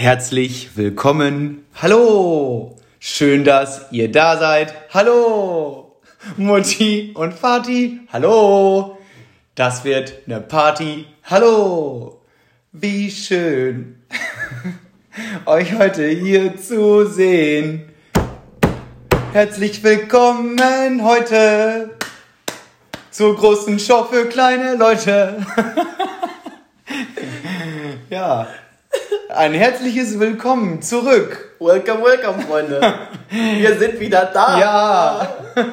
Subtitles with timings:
[0.00, 1.66] Herzlich willkommen.
[1.74, 2.76] Hallo.
[3.00, 4.72] Schön, dass ihr da seid.
[4.94, 5.96] Hallo.
[6.36, 8.02] Mutti und Vati.
[8.12, 8.96] Hallo.
[9.56, 11.04] Das wird eine Party.
[11.24, 12.20] Hallo.
[12.70, 14.00] Wie schön,
[15.46, 17.92] euch heute hier zu sehen.
[19.32, 21.96] Herzlich willkommen heute
[23.10, 25.44] zur großen Show für kleine Leute.
[28.10, 28.46] ja,
[29.38, 31.54] ein herzliches Willkommen zurück.
[31.60, 32.80] Welcome, welcome, Freunde.
[33.30, 34.58] Wir sind wieder da.
[34.58, 35.28] Ja.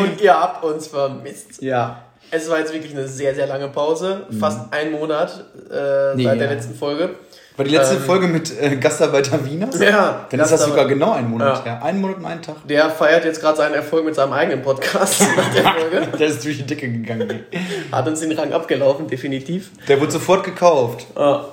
[0.00, 1.60] Und ihr habt uns vermisst.
[1.60, 2.02] Ja.
[2.30, 4.26] Es war jetzt wirklich eine sehr, sehr lange Pause.
[4.38, 6.46] Fast ein Monat äh, Nee, seit ja.
[6.46, 7.10] der letzten Folge.
[7.58, 9.78] War die letzte Ähm, Folge mit äh, Gastarbeiter Wieners?
[9.80, 11.72] Ja, Dann ist das sogar genau ein Monat Ja.
[11.74, 11.82] her.
[11.84, 12.56] Ein Monat und ein Tag.
[12.68, 16.06] Der feiert jetzt gerade seinen Erfolg mit seinem eigenen Podcast nach der Folge.
[16.18, 17.44] Der ist durch die Decke gegangen.
[17.92, 19.72] Hat uns den Rang abgelaufen, definitiv.
[19.88, 21.44] Der wurde sofort gekauft Ja.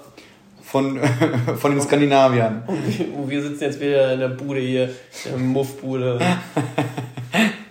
[0.67, 0.99] Von,
[1.57, 2.63] von den Skandinaviern.
[2.67, 4.89] Und wir sitzen jetzt wieder in der Bude hier,
[5.25, 6.19] in der Muffbude.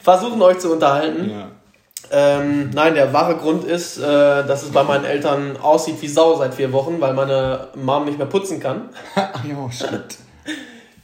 [0.01, 1.31] Versuchen euch zu unterhalten.
[1.31, 1.49] Ja.
[2.11, 6.37] Ähm, nein, der wahre Grund ist, äh, dass es bei meinen Eltern aussieht wie Sau
[6.37, 8.91] seit vier Wochen, weil meine Mom nicht mehr putzen kann.
[9.17, 10.19] Ja, shit.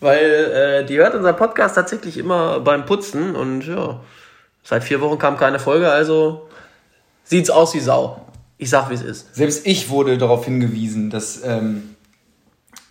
[0.01, 4.01] Weil äh, die hört unseren Podcast tatsächlich immer beim Putzen und ja,
[4.63, 6.49] seit vier Wochen kam keine Folge, also
[7.25, 8.22] sieht's aus wie Sau.
[8.63, 9.35] Ich sag, wie es ist.
[9.35, 11.97] Selbst ich wurde darauf hingewiesen, dass, ähm,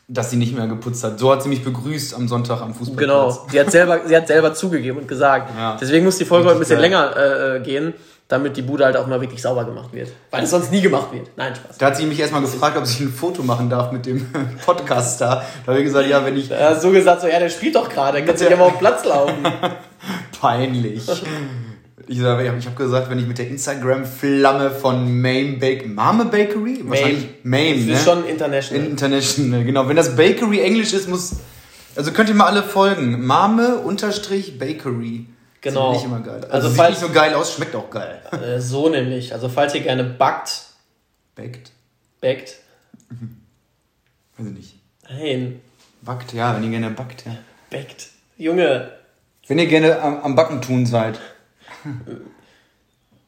[0.10, 1.18] dass sie nicht mehr geputzt hat.
[1.18, 3.38] So hat sie mich begrüßt am Sonntag am Fußballplatz.
[3.38, 3.48] Genau.
[3.50, 5.50] Sie hat selber, sie hat selber zugegeben und gesagt.
[5.58, 5.78] Ja.
[5.80, 7.94] Deswegen muss die Folge heute ein bisschen Richtig länger äh, gehen,
[8.28, 10.12] damit die Bude halt auch mal wirklich sauber gemacht wird.
[10.30, 11.30] Weil es sonst nie gemacht wird.
[11.38, 11.78] Nein, Spaß.
[11.78, 14.28] Da hat sie mich erstmal gefragt, ob ich ein Foto machen darf mit dem
[14.66, 15.46] Podcast-Star.
[15.66, 16.52] Da habe ich gesagt, ja, wenn ich.
[16.52, 18.80] Hat so gesagt, so, ja, der spielt doch gerade, kannst du ja mal auf den
[18.80, 19.38] Platz laufen.
[20.38, 21.08] Peinlich.
[22.08, 26.80] Ich, ich habe gesagt, wenn ich mit der Instagram-Flamme von Mame Bake Mame Bakery?
[26.84, 27.94] Wahrscheinlich Mame, Das ne?
[27.94, 28.86] ist schon international.
[28.86, 29.88] International, genau.
[29.88, 31.38] Wenn das Bakery Englisch ist, muss.
[31.96, 33.26] Also könnt ihr mal alle folgen.
[33.26, 35.26] Mame unterstrich Bakery.
[35.62, 35.92] Genau.
[35.94, 36.42] Sieht nicht immer geil.
[36.46, 38.22] Also, Also sieht falls- nicht so geil aus, schmeckt auch geil.
[38.32, 39.34] Äh, so nämlich.
[39.34, 40.64] Also falls ihr gerne backt,
[41.36, 41.72] Backt?
[42.20, 42.56] backt,
[44.38, 44.76] Weiß ich nicht.
[45.10, 45.62] nein,
[46.02, 47.36] Backt, ja, wenn ihr gerne backt, ja.
[47.70, 48.08] backt.
[48.38, 48.92] Junge,
[49.48, 51.20] Wenn ihr gerne am, am Backen tun seid.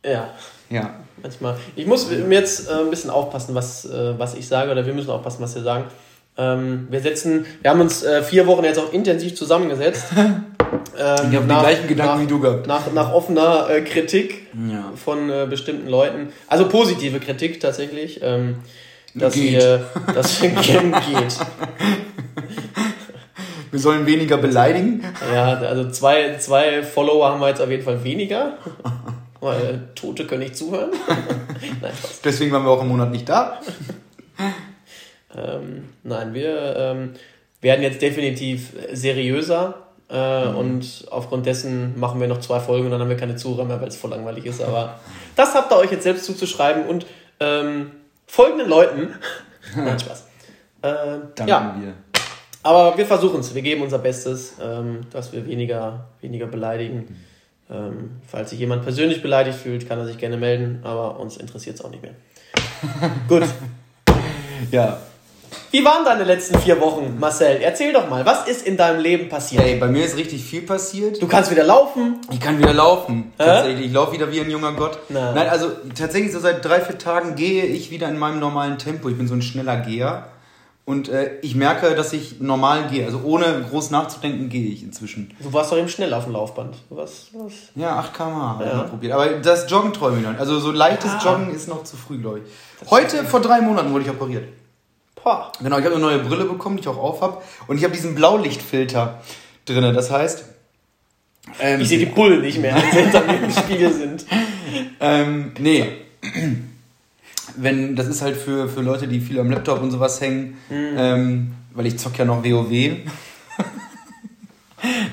[0.05, 0.29] Ja,
[0.69, 0.95] Ja.
[1.21, 1.57] manchmal.
[1.75, 4.93] Ich muss mir jetzt äh, ein bisschen aufpassen, was, äh, was ich sage, oder wir
[4.93, 5.85] müssen aufpassen, was wir sagen.
[6.37, 10.05] Ähm, wir setzen, wir haben uns äh, vier Wochen jetzt auch intensiv zusammengesetzt.
[10.97, 12.65] Ähm, Ich habe die gleichen Gedanken nach, wie du gehabt.
[12.67, 14.91] Nach, nach offener äh, Kritik Ja.
[14.95, 18.55] von äh, bestimmten Leuten, also positive Kritik tatsächlich, ähm,
[19.13, 19.51] dass Geht.
[19.53, 20.81] wir, wir
[21.19, 21.37] geht.
[23.73, 25.03] Wir sollen weniger beleidigen.
[25.33, 28.59] Ja, also zwei, zwei Follower haben wir jetzt auf jeden Fall weniger.
[29.41, 30.91] Weil Tote können nicht zuhören.
[31.81, 31.91] nein.
[32.23, 33.59] Deswegen waren wir auch im Monat nicht da.
[35.35, 37.13] Ähm, nein, wir ähm,
[37.61, 39.87] werden jetzt definitiv seriöser.
[40.07, 43.65] Äh, Und aufgrund dessen machen wir noch zwei Folgen und dann haben wir keine Zuhörer
[43.65, 44.61] mehr, weil es voll langweilig ist.
[44.61, 44.99] Aber
[45.35, 47.07] das habt ihr euch jetzt selbst zuzuschreiben und
[47.39, 47.89] ähm,
[48.27, 49.15] folgenden Leuten.
[49.75, 50.27] Nein, Spaß.
[50.83, 50.91] Äh,
[51.35, 51.93] Danken ja, wir.
[52.63, 53.53] Aber wir versuchen es.
[53.53, 57.15] Wir geben unser Bestes, ähm, dass wir weniger, weniger beleidigen.
[57.69, 61.75] Ähm, falls sich jemand persönlich beleidigt fühlt, kann er sich gerne melden, aber uns interessiert
[61.75, 62.13] es auch nicht mehr.
[63.27, 63.43] Gut.
[64.71, 64.99] Ja.
[65.71, 67.59] Wie waren deine letzten vier Wochen, Marcel?
[67.61, 69.63] Erzähl doch mal, was ist in deinem Leben passiert?
[69.63, 71.21] Ey, bei mir ist richtig viel passiert.
[71.21, 72.19] Du kannst wieder laufen.
[72.31, 73.33] Ich kann wieder laufen.
[73.39, 73.45] Hä?
[73.45, 73.87] Tatsächlich.
[73.87, 74.99] Ich laufe wieder wie ein junger Gott.
[75.09, 75.31] Na.
[75.33, 79.09] Nein, also tatsächlich so seit drei, vier Tagen gehe ich wieder in meinem normalen Tempo.
[79.09, 80.27] Ich bin so ein schneller Geher.
[80.85, 83.05] Und äh, ich merke, dass ich normal gehe.
[83.05, 85.33] Also ohne groß nachzudenken gehe ich inzwischen.
[85.39, 86.75] Du warst doch eben schnell auf dem Laufband.
[86.89, 87.27] Was?
[87.31, 87.53] was?
[87.75, 88.75] Ja, 8 km/h habe ich Ja.
[88.77, 89.13] mal probiert.
[89.13, 90.37] Aber das Joggen träume ich noch.
[90.37, 91.21] Also so leichtes Ah.
[91.23, 92.89] Joggen ist noch zu früh, glaube ich.
[92.91, 94.49] Heute, vor drei Monaten, wurde ich operiert.
[95.23, 95.53] Boah.
[95.61, 97.41] Genau, ich habe eine neue Brille bekommen, die ich auch auf habe.
[97.67, 99.21] Und ich habe diesen Blaulichtfilter
[99.65, 99.93] drin.
[99.93, 100.43] Das heißt...
[101.61, 104.25] Ähm, Ich sehe die Bullen nicht mehr, wenn sie hinter mir im Spiegel sind.
[104.99, 105.85] Ähm, nee.
[107.57, 111.53] Wenn, das ist halt für, für Leute, die viel am Laptop und sowas hängen, ähm,
[111.73, 112.69] weil ich zock ja noch WoW.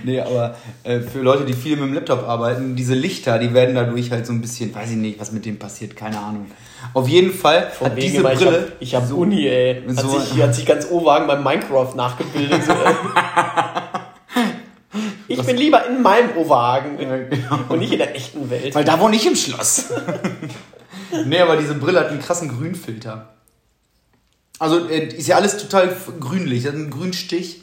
[0.05, 3.75] nee, aber äh, für Leute, die viel mit dem Laptop arbeiten, diese Lichter, die werden
[3.75, 6.47] dadurch halt so ein bisschen, weiß ich nicht, was mit dem passiert, keine Ahnung.
[6.95, 8.39] Auf jeden Fall Von hat wegen diese Brille.
[8.39, 9.83] ich hab, ich hab so- Uni, ey.
[9.87, 12.65] Hat, so- sich, hat sich ganz Ohrwagen beim Minecraft nachgebildet.
[12.65, 12.73] So,
[15.29, 17.59] ich bin lieber in meinem Ohrwagen Ja, genau.
[17.69, 18.75] und nicht in der echten Welt.
[18.75, 19.91] Weil da wohne ich im Schloss.
[21.27, 23.29] nee, aber diese Brille hat einen krassen Grünfilter.
[24.59, 27.63] Also äh, ist ja alles total grünlich, das ist ein Grünstich.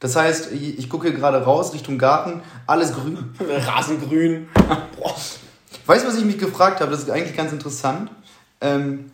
[0.00, 3.34] Das heißt, ich, gucke gerade raus Richtung Garten, alles grün.
[3.40, 4.48] Rasengrün.
[5.86, 6.90] Weißt du, was ich mich gefragt habe?
[6.90, 8.10] Das ist eigentlich ganz interessant.
[8.60, 9.12] Ähm,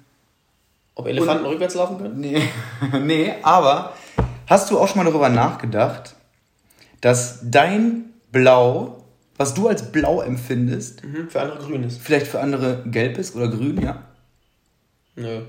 [0.97, 2.19] Ob Elefanten rückwärts laufen können?
[2.19, 2.43] nee,
[3.01, 3.93] nee, aber
[4.51, 6.17] Hast du auch schon mal darüber nachgedacht,
[7.01, 9.00] dass dein Blau,
[9.41, 11.99] was du als blau empfindest, Mhm, für andere grün ist.
[12.03, 14.03] vielleicht für andere gelb ist oder grün, ja?
[15.17, 15.41] Nö.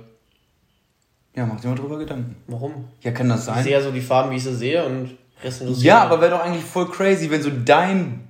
[1.36, 2.36] Ja, mach dir mal drüber Gedanken.
[2.48, 2.86] Warum?
[3.02, 3.64] Ja, kann das Ich sein?
[3.64, 5.12] sehe ja so die Farben, wie ich sie sehe und
[5.44, 5.84] restlos.
[5.84, 8.28] Ja, aber wäre doch eigentlich voll crazy, wenn so dein,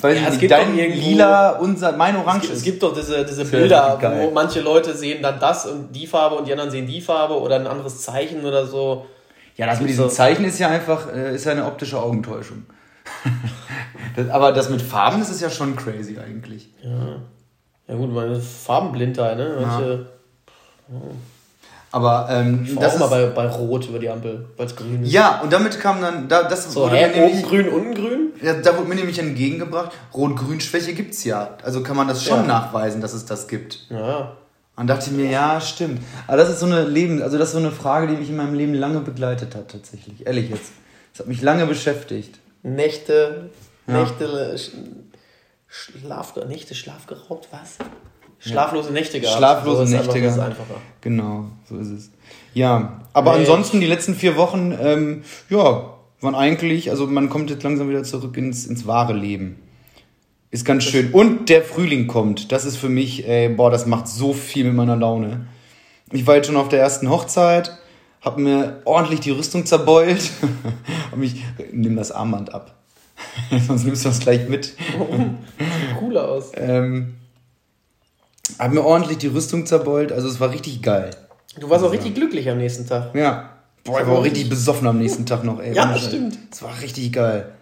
[0.00, 2.64] weiß Ja, ich es nicht, gibt dein irgendwo- lila, unser, mein es Orange es ist.
[2.64, 6.46] gibt doch diese, diese Bilder, wo manche Leute sehen dann das und die Farbe und
[6.48, 9.04] die anderen sehen die Farbe oder ein anderes Zeichen oder so.
[9.56, 10.04] Ja, das mit So.
[10.04, 12.64] diesen Zeichen ist ja einfach, äh, ist ja eine optische Augentäuschung.
[14.16, 16.70] Das, aber das mit Farben, das ist ja schon crazy eigentlich.
[17.86, 19.58] Ja gut, meine Farbenblindheit, ne?
[19.60, 20.06] Manche
[21.92, 24.66] Aber ähm, ich war das auch mal ist, bei, bei Rot über die Ampel, weil
[24.66, 25.12] es grün ist.
[25.12, 27.94] ja, und damit kam dann, da, das So, wurde hä, mir nämlich, oben grün, unten
[27.94, 28.32] grün?
[28.42, 31.56] ja, da wurde mir nämlich entgegengebracht, Rot-Grün-Schwäche gibt's ja.
[31.62, 32.46] Also kann man das schon Ja.
[32.46, 33.86] nachweisen, dass es das gibt.
[33.90, 34.32] Ja.
[34.76, 36.00] Und dachte mir, ja, stimmt.
[36.26, 38.36] Aber das ist so eine Leben, also das ist so eine Frage, die mich in
[38.36, 40.26] meinem Leben lange begleitet hat, tatsächlich.
[40.26, 40.72] Ehrlich jetzt.
[41.12, 42.40] Das hat mich lange beschäftigt.
[42.64, 43.50] Nächte,
[43.86, 44.00] Ja.
[44.00, 44.72] Nächte, Sch-
[45.68, 47.76] Schlaf, Nächte schlafgeraubt, was?
[48.38, 49.36] Schlaflose Nächte gehabt.
[49.38, 50.50] Schlaflose So Nächte das gehabt.
[50.50, 50.80] einfacher.
[51.00, 52.10] Genau, so ist es.
[52.52, 53.40] Ja, aber Nee.
[53.40, 55.90] ansonsten die letzten vier Wochen, ähm, ja,
[56.20, 59.60] waren eigentlich, also man kommt jetzt langsam wieder zurück ins, ins wahre Leben.
[60.50, 61.12] Ist ganz schön.
[61.12, 62.50] Und der Frühling kommt.
[62.52, 65.46] Das ist für mich, ey, boah, das macht so viel mit meiner Laune.
[66.12, 67.76] Ich war jetzt schon auf der ersten Hochzeit,
[68.22, 70.30] hab mir ordentlich die Rüstung zerbeult
[71.14, 72.74] und mich, nimm das Armband ab.
[73.66, 74.64] Sonst nimmst du das gleich mit.
[74.66, 74.76] Sieht
[75.98, 76.52] cooler aus.
[76.54, 77.14] Ähm,
[78.58, 81.10] hab mir ordentlich die Rüstung zerbeult, also es war richtig geil.
[81.58, 83.14] Du warst auch richtig glücklich am nächsten Tag.
[83.14, 83.50] Ja.
[83.84, 85.74] Boah, ich war auch richtig besoffen am nächsten Tag noch, ey.
[85.74, 86.06] Ja, Scheiß.
[86.06, 86.38] stimmt.
[86.50, 87.52] Das war richtig geil.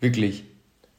[0.00, 0.44] Wirklich.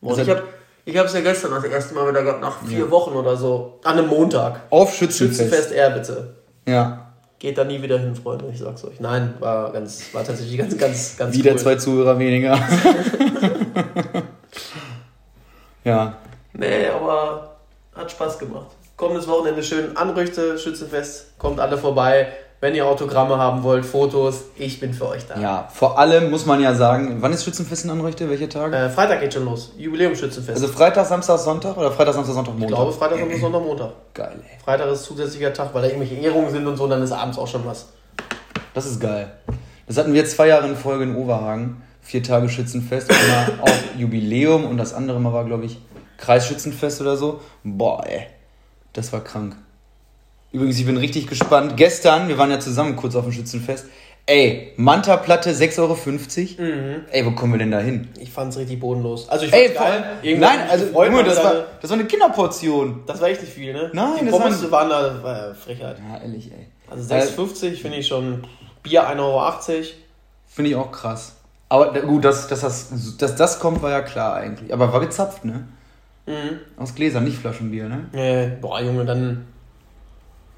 [0.01, 0.43] Und Das ich habe
[0.85, 3.79] ich hab's ja gestern das erste Mal wieder gehabt, nach vier Wochen oder so.
[3.83, 4.61] An einem Montag.
[4.69, 5.39] Auf Schützenfest.
[5.41, 6.35] Schützenfest R, bitte.
[6.67, 7.08] Ja.
[7.39, 8.99] Geht da nie wieder hin, Freunde, ich sag's euch.
[8.99, 11.57] Nein, war ganz, war tatsächlich ganz, ganz, ganz Wieder cool.
[11.57, 12.59] zwei Zuhörer weniger.
[15.85, 16.17] ja.
[16.51, 17.55] Nee, aber
[17.95, 18.67] hat Spaß gemacht.
[18.97, 21.37] Kommendes Wochenende schön Anrüchte, Schützenfest.
[21.37, 22.27] Kommt alle vorbei.
[22.61, 25.39] Wenn ihr Autogramme haben wollt, Fotos, ich bin für euch da.
[25.39, 28.29] Ja, vor allem muss man ja sagen, wann ist Schützenfest in Anrichte?
[28.29, 28.75] Welche Tage?
[28.75, 29.71] Äh, Freitag geht schon los.
[29.77, 30.61] Jubiläumsschützenfest.
[30.61, 32.75] Also Freitag, Samstag, Sonntag oder Freitag, Samstag, Sonntag, ich Montag?
[32.77, 33.91] glaube Freitag, Samstag, Sonntag, Montag.
[34.13, 34.59] Geil, ey.
[34.61, 37.47] Freitag ist zusätzlicher Tag, weil da irgendwelche Ehrungen sind und so, dann ist abends auch
[37.47, 37.87] schon was.
[38.73, 39.31] Das ist geil.
[39.87, 41.81] Das hatten wir zwei Jahre in Folge in Oberhagen.
[42.01, 43.09] Vier Tage Schützenfest.
[43.09, 45.79] Einmal auch Jubiläum und das andere Mal war, glaube ich,
[46.17, 47.39] Kreisschützenfest oder so.
[47.63, 48.27] Boah, ey.
[48.91, 49.55] Das war krank.
[50.51, 51.77] Übrigens, ich bin richtig gespannt.
[51.77, 53.85] Gestern, wir waren ja zusammen kurz auf dem Schützenfest.
[54.25, 55.95] Ey, Manta-Platte 6,50 Euro.
[56.69, 56.95] Mhm.
[57.11, 58.09] Ey, wo kommen wir denn da hin?
[58.19, 59.27] Ich fand's richtig bodenlos.
[59.29, 60.03] Also ich Ey, fand's vor geil.
[60.21, 63.01] Irgendwann nein, also, Junge, das war, da- das war eine Kinderportion.
[63.07, 63.89] das war echt nicht viel, ne?
[63.93, 65.97] Nein, Die das Pommes waren- waren da, war ja Frechheit.
[66.07, 66.67] Ja, ehrlich, ey.
[66.89, 68.43] Also 6,50 finde ich schon.
[68.83, 69.83] Bier 1,80 Euro.
[70.47, 71.35] Finde ich auch krass.
[71.69, 74.71] Aber gut, dass, dass, das, dass das kommt, war ja klar eigentlich.
[74.73, 75.67] Aber war gezapft, ne?
[76.27, 76.59] Mhm.
[76.77, 78.05] Aus Gläsern, nicht Flaschenbier, ne?
[78.13, 79.45] Äh, boah, Junge, dann,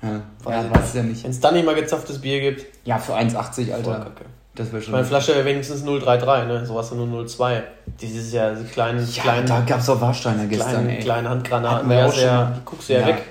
[0.02, 1.24] Ja, Weiß ja ich weiß ja nicht.
[1.24, 3.92] wenn es dann nicht mal gezapftes Bier gibt, Ja, für 1,80, voll Alter.
[4.06, 4.26] kacke.
[4.56, 4.92] Das wäre schon.
[4.92, 6.66] Meine Flasche wäre wenigstens 033, ne?
[6.66, 7.64] So hast du nur 02.
[8.02, 11.00] Dieses Jahr, diese kleinen, ja, kleinen, da gab's auch Warsteiner gestern, kleinen, ey.
[11.00, 11.90] kleinen Handgranaten.
[11.90, 12.54] Wir Ja, auch schon mal.
[12.58, 13.08] die guckst du ja, Ja.
[13.08, 13.22] weg.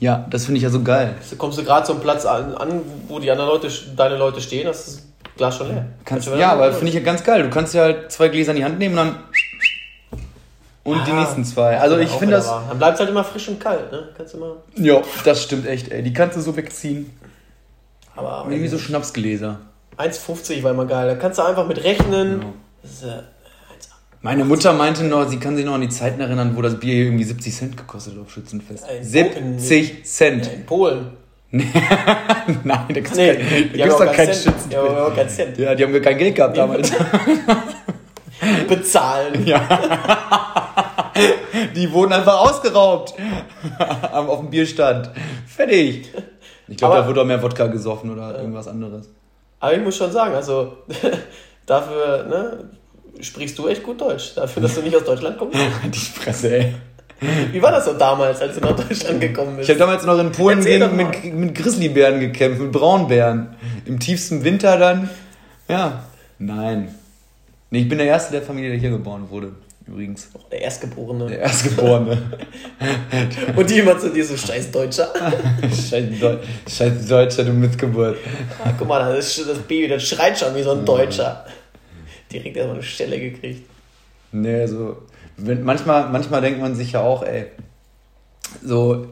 [0.00, 1.14] Ja, das finde ich ja so geil.
[1.30, 4.66] Da kommst du gerade zum Platz an, an, wo die anderen Leute, deine Leute stehen,
[4.66, 5.86] das ist das Glas schon leer.
[6.04, 7.42] Kannst, du ja, aber finde ich ja ganz geil.
[7.44, 9.16] Du kannst ja halt zwei Gläser in die Hand nehmen und dann.
[10.88, 11.20] Und die Ah.
[11.20, 11.78] nächsten zwei.
[11.78, 12.46] Also ich finde das.
[12.46, 14.08] Dann bleibt halt immer frisch und kalt, ne?
[14.16, 14.56] Kannst du immer.
[14.76, 16.02] Ja, das stimmt echt, ey.
[16.02, 17.10] Die kannst du so wegziehen.
[18.16, 19.60] Aber Irgendwie so Schnapsgläser.
[19.96, 21.06] 1,50 war immer geil.
[21.08, 22.40] Da kannst du einfach mit rechnen.
[22.42, 22.48] Ja.
[22.82, 23.22] Das ist, äh,
[24.22, 26.94] Meine Mutter meinte noch, sie kann sich noch an die Zeiten erinnern, wo das Bier
[26.94, 28.84] hier irgendwie 70 Cent gekostet hat auf Schützenfest.
[28.88, 30.46] Ey, 70 Cent.
[30.52, 31.12] in Polen.
[31.50, 31.66] Nein,
[32.64, 33.02] da Nee, die
[33.78, 34.26] gibt's haben doch kein.
[34.26, 34.72] Schützenfest.
[34.72, 35.56] Die haben auch keinen Cent.
[35.58, 36.92] Ja, die haben gar kein Geld gehabt damals.
[38.68, 39.46] Bezahlen.
[41.74, 43.14] Die wurden einfach ausgeraubt.
[44.12, 45.10] Am- Auf dem Bierstand.
[45.46, 46.12] Fertig.
[46.68, 49.08] Ich glaube, da wurde auch mehr Wodka gesoffen oder irgendwas anderes.
[49.60, 50.78] Aber ich muss schon sagen, also
[51.66, 52.64] dafür, ne,
[53.20, 54.34] sprichst du echt gut Deutsch.
[54.34, 55.56] Dafür, dass du nicht aus Deutschland kommst.
[55.84, 56.74] Die Fresse, ey.
[57.50, 59.70] Wie war das so damals, als du nach Deutschland gekommen Ich bist?
[59.70, 63.56] habe damals noch in Polen gegen, mit, mit Grizzlybären gekämpft, mit Braunbären.
[63.86, 65.10] Im tiefsten Winter dann.
[65.66, 66.04] Ja.
[66.38, 66.94] Nein.
[67.70, 69.52] Nee, ich bin der Erste der Familie, der hier geboren wurde.
[69.88, 70.28] Übrigens.
[70.52, 71.26] Der Erstgeborene.
[71.26, 72.22] Der Erstgeborene.
[73.56, 75.12] Und die immer zu dir so scheiß Deutscher.
[75.62, 76.36] Scheiß, Deu
[76.68, 78.18] Scheiß Deutscher, du Missgeburt.
[78.62, 81.46] Ah, guck mal, das, ist, das Baby, das schreit schon wie so ein Deutscher.
[82.30, 83.68] Direkt erstmal eine Stelle gekriegt.
[84.32, 84.98] Nee, so.
[85.38, 87.46] Wenn, manchmal, manchmal denkt man sich ja auch, ey,
[88.62, 89.06] so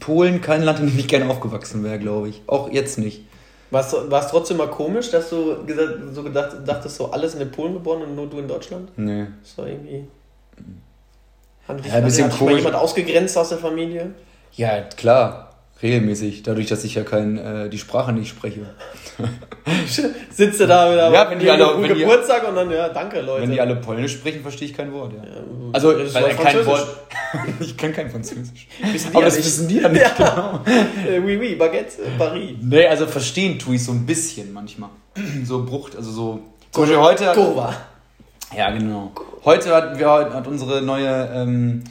[0.00, 2.42] Polen kein Land, in dem ich gerne aufgewachsen wäre, glaube ich.
[2.46, 3.22] Auch jetzt nicht.
[3.70, 7.74] War es trotzdem mal komisch, dass du gesagt, so gedacht, dachtest, so alles in Polen
[7.74, 8.90] geboren und nur du in Deutschland?
[8.96, 9.26] Nee.
[9.42, 10.06] Das war irgendwie.
[11.66, 12.56] Haben dich, ja, ein bisschen hat komisch.
[12.56, 14.14] jemand ausgegrenzt aus der Familie?
[14.52, 15.43] Ja, klar.
[15.82, 18.60] Regelmäßig, dadurch, dass ich ja kein, äh, die Sprache nicht spreche.
[20.30, 23.20] Sitzt du da wieder ja, wenn die alle, wenn Geburtstag die, und dann, ja, danke
[23.20, 23.42] Leute.
[23.42, 25.24] Wenn die alle Polnisch sprechen, verstehe ich kein Wort, ja.
[25.24, 25.40] ja
[25.72, 26.86] also, weil kein Wort.
[27.60, 28.68] ich kann kein Französisch.
[29.12, 29.46] Aber das nicht.
[29.46, 30.60] wissen die ja nicht ja.
[30.60, 30.60] genau.
[31.08, 32.56] Äh, oui, oui, Baguette, Paris.
[32.60, 34.90] Nee, also verstehen tue ich so ein bisschen manchmal.
[35.44, 36.40] so Brucht, also so.
[36.70, 37.32] Zum Beispiel heute.
[37.34, 37.74] Kurva.
[38.56, 39.12] Ja, genau.
[39.44, 41.82] Heute hat, wir, hat unsere neue ähm,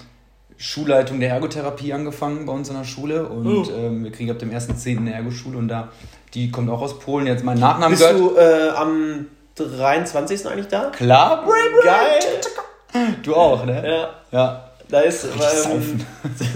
[0.64, 3.70] Schulleitung der Ergotherapie angefangen bei uns in der Schule und uh.
[3.76, 4.98] ähm, wir kriegen ab dem 1.10.
[4.98, 5.90] eine Ergoschule und da,
[6.34, 8.18] die kommt auch aus Polen, jetzt mein Nachnamen Bist gehört.
[8.18, 9.26] du äh, am
[9.58, 10.48] 23.
[10.48, 10.90] eigentlich da?
[10.92, 11.46] Klar,
[11.84, 13.12] Geil!
[13.24, 13.84] Du auch, ne?
[13.86, 14.10] Ja.
[14.32, 14.70] Ja.
[14.88, 16.06] Da ist richtig ähm, saufen.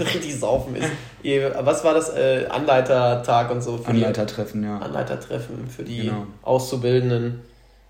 [0.00, 0.88] richtig saufen ist.
[1.60, 2.08] Was war das?
[2.08, 3.76] Äh, Anleitertag und so.
[3.76, 4.78] Für Anleitertreffen, die, ja.
[4.78, 6.26] Anleitertreffen für die genau.
[6.40, 7.42] Auszubildenden.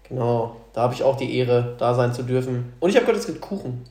[0.08, 0.56] Genau.
[0.72, 2.72] Da habe ich auch die Ehre, da sein zu dürfen.
[2.80, 3.84] Und ich habe gehört, es gibt Kuchen.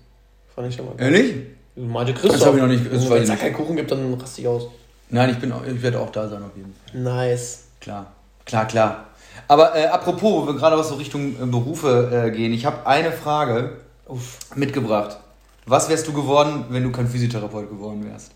[0.53, 0.95] Fand ich schon mal.
[0.97, 1.56] Ehrlich?
[1.77, 2.39] Meinte Christoph.
[2.39, 2.91] Das habe ich noch nicht.
[2.91, 4.67] Wenn es da keinen Kuchen gibt, dann raste ich aus.
[5.09, 6.99] Nein, ich, bin, ich werde auch da sein auf jeden Fall.
[6.99, 7.65] Nice.
[7.79, 8.07] Klar,
[8.45, 9.05] klar, klar.
[9.47, 12.85] Aber äh, apropos, wo wir gerade was so Richtung äh, Berufe äh, gehen, ich habe
[12.87, 14.39] eine Frage Uff.
[14.55, 15.17] mitgebracht.
[15.65, 18.31] Was wärst du geworden, wenn du kein Physiotherapeut geworden wärst?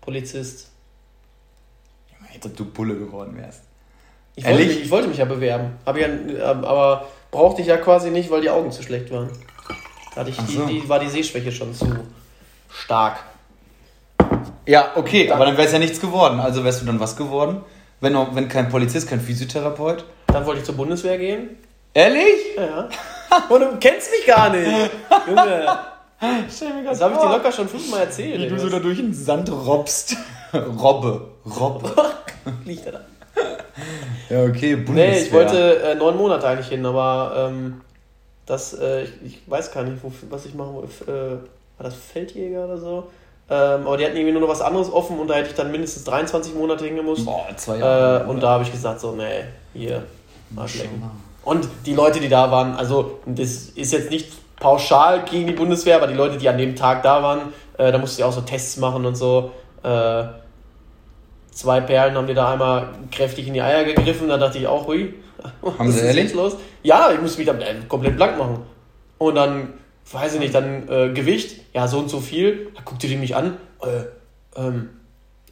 [0.00, 0.70] Polizist.
[2.34, 3.62] Als ob du Bulle geworden wärst.
[4.34, 5.70] Ich wollte, mich, ich wollte mich ja bewerben.
[5.86, 9.30] Hab ja, äh, aber brauchte ich ja quasi nicht, weil die Augen zu schlecht waren.
[10.14, 10.66] Da hatte ich so.
[10.66, 11.86] die, die, war die Sehschwäche schon zu
[12.76, 13.18] stark.
[14.66, 16.40] Ja, okay, aber dann wäre es ja nichts geworden.
[16.40, 17.62] Also wärst du dann was geworden?
[18.00, 20.04] Wenn, wenn kein Polizist, kein Physiotherapeut?
[20.26, 21.56] Dann wollte ich zur Bundeswehr gehen.
[21.94, 22.56] Ehrlich?
[22.56, 22.88] Ja.
[23.48, 24.90] Und du kennst mich gar nicht.
[25.26, 25.66] Junge.
[26.20, 28.40] Das habe ich dir locker schon fünfmal erzählt.
[28.40, 30.16] Wie du so da durch den Sand robbst.
[30.54, 31.28] Robbe.
[31.44, 31.92] Robbe.
[32.64, 33.00] Liegt er da.
[34.30, 35.10] Ja, okay, Bundeswehr.
[35.10, 37.82] Nee, ich wollte äh, neun Monate eigentlich hin, aber ähm,
[38.46, 41.42] das, äh, ich, ich, weiß gar nicht, wo, was ich machen wollte.
[41.44, 43.04] Äh, war das Feldjäger oder so?
[43.48, 45.70] Ähm, aber die hatten irgendwie nur noch was anderes offen und da hätte ich dann
[45.70, 47.24] mindestens 23 Monate hingemusst.
[47.24, 48.24] Boah, zwei Jahre.
[48.24, 50.02] Äh, und da habe ich gesagt, so, nee, hier,
[50.56, 51.02] Arschlecken.
[51.44, 55.96] Und die Leute, die da waren, also das ist jetzt nicht pauschal gegen die Bundeswehr,
[55.96, 58.40] aber die Leute, die an dem Tag da waren, äh, da musste ich auch so
[58.40, 59.52] Tests machen und so.
[59.84, 60.24] Äh,
[61.52, 64.88] zwei Perlen haben dir da einmal kräftig in die Eier gegriffen, da dachte ich auch,
[64.88, 65.14] hui,
[65.62, 66.24] haben was sie ist ehrlich?
[66.24, 66.56] jetzt los?
[66.82, 68.62] Ja, ich musste mich dann äh, komplett blank machen.
[69.18, 69.74] Und dann
[70.12, 72.70] weiß ich nicht, dann äh, Gewicht, ja, so und so viel.
[72.74, 74.90] Da guckte die mich an, äh, ähm,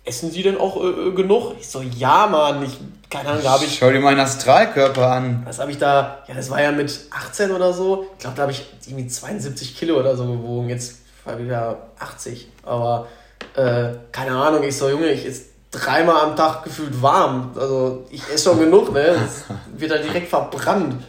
[0.04, 1.54] essen Sie denn auch äh, äh genug?
[1.58, 2.78] Ich so, ja, Mann, ich,
[3.10, 3.76] keine Ahnung, da habe ich.
[3.78, 5.42] Schau dir meinen Astralkörper an.
[5.44, 8.06] Was habe ich da, ja, das war ja mit 18 oder so.
[8.12, 10.68] Ich glaube, da habe ich irgendwie 72 Kilo oder so gewogen.
[10.68, 12.48] Jetzt war ich wieder 80.
[12.64, 13.08] Aber,
[13.56, 17.52] äh, keine Ahnung, ich so, Junge, ich esse dreimal am Tag gefühlt warm.
[17.56, 19.16] Also, ich esse schon genug, ne?
[19.20, 19.44] Das
[19.76, 21.02] wird halt direkt verbrannt.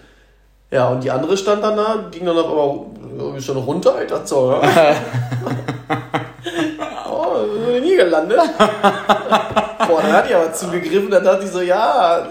[0.75, 2.85] Ja, und die andere stand dann da, ging dann aber
[3.17, 3.95] irgendwie schon runter.
[4.03, 4.61] Ich dachte so,
[7.09, 8.41] oh, bin nie gelandet.
[9.87, 12.27] Boah, dann hat die aber zugegriffen, dann dachte ich so, ja,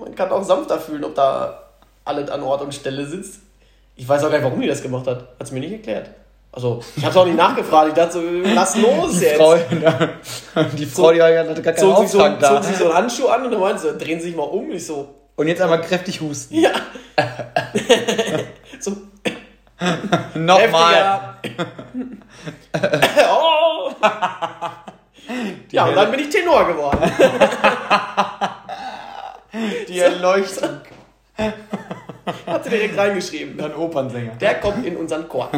[0.00, 1.62] man kann auch sanfter fühlen, ob da
[2.06, 3.40] alles an Ort und Stelle sitzt.
[3.96, 5.28] Ich weiß auch gar nicht, warum die das gemacht hat.
[5.38, 6.08] Hat sie mir nicht erklärt.
[6.52, 7.88] Also, ich habe auch nicht nachgefragt.
[7.88, 8.22] Ich dachte so,
[8.54, 9.36] lass los die jetzt.
[9.36, 9.56] Frau,
[10.78, 13.44] die Frau, die hat gar keinen zog sich, so, zog sich so einen Handschuh an
[13.44, 14.70] und dann meinte sie, drehen Sie sich mal um.
[14.70, 16.54] Ich so, und jetzt einmal kräftig husten.
[16.54, 16.70] Ja.
[18.80, 18.96] so.
[20.34, 21.34] Nochmal.
[23.30, 23.90] oh.
[25.70, 26.98] ja, und dann bin ich Tenor geworden.
[29.88, 30.80] Die Erleuchtung.
[32.46, 33.56] Hat sie direkt reingeschrieben.
[33.56, 34.32] Dann Opernsänger.
[34.36, 35.50] Der kommt in unseren Chor.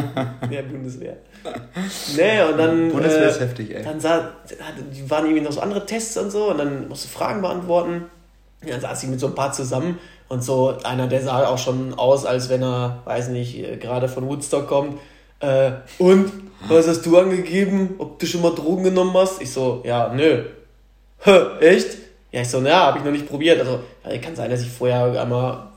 [0.50, 1.18] Der Bundeswehr.
[2.16, 2.90] Nee, und dann.
[2.90, 3.83] Bundeswehr äh, ist heftig, ey.
[3.85, 4.33] Dann sah,
[5.09, 8.11] waren irgendwie noch so andere Tests und so und dann musst du Fragen beantworten.
[8.67, 9.99] Dann saß ich mit so ein paar zusammen
[10.29, 14.09] und so einer, der sah auch schon aus, als wenn er, weiß nicht, äh, gerade
[14.09, 14.99] von Woodstock kommt.
[15.41, 16.33] Äh, und,
[16.69, 17.95] was hast du angegeben?
[17.99, 19.41] Ob du schon mal Drogen genommen hast?
[19.43, 20.45] Ich so, ja, nö.
[21.21, 21.99] Hä, echt?
[22.33, 23.61] Ja, ich so, naja, hab ich noch nicht probiert.
[23.61, 25.69] Also, ja, kann sein, dass ich vorher einmal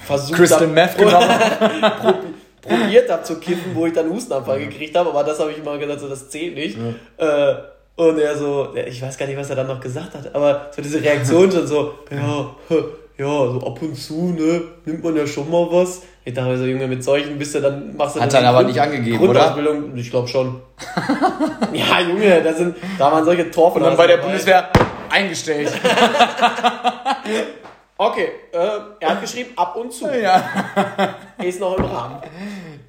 [0.00, 0.66] versucht habe.
[0.66, 1.28] Meth genommen.
[2.64, 5.76] probiert habe zu kiffen, wo ich dann Hustenanfall gekriegt habe, aber das habe ich immer
[5.78, 6.78] gesagt, so, das zählt nicht.
[7.18, 7.50] Ja.
[7.50, 7.62] Äh,
[7.96, 10.82] und er so, ich weiß gar nicht, was er dann noch gesagt hat, aber so
[10.82, 12.54] diese Reaktion schon so, ja,
[13.16, 16.02] ja, so ab und zu, ne, nimmt man ja schon mal was.
[16.24, 18.70] Ich dachte so, Junge, mit solchen bist du dann, machst du Hat dann aber Grund,
[18.70, 19.96] nicht angegeben, Grundausbildung, oder?
[19.96, 20.60] Ich glaube schon.
[21.72, 23.82] ja, Junge, da sind, da waren solche Torfen.
[23.82, 24.68] Und dann bei der Bundeswehr
[25.10, 25.70] eingestellt.
[27.98, 28.58] okay, äh,
[28.98, 30.06] er hat geschrieben, ab und zu.
[30.06, 30.42] Ja.
[31.40, 32.16] Ist noch im Rahmen.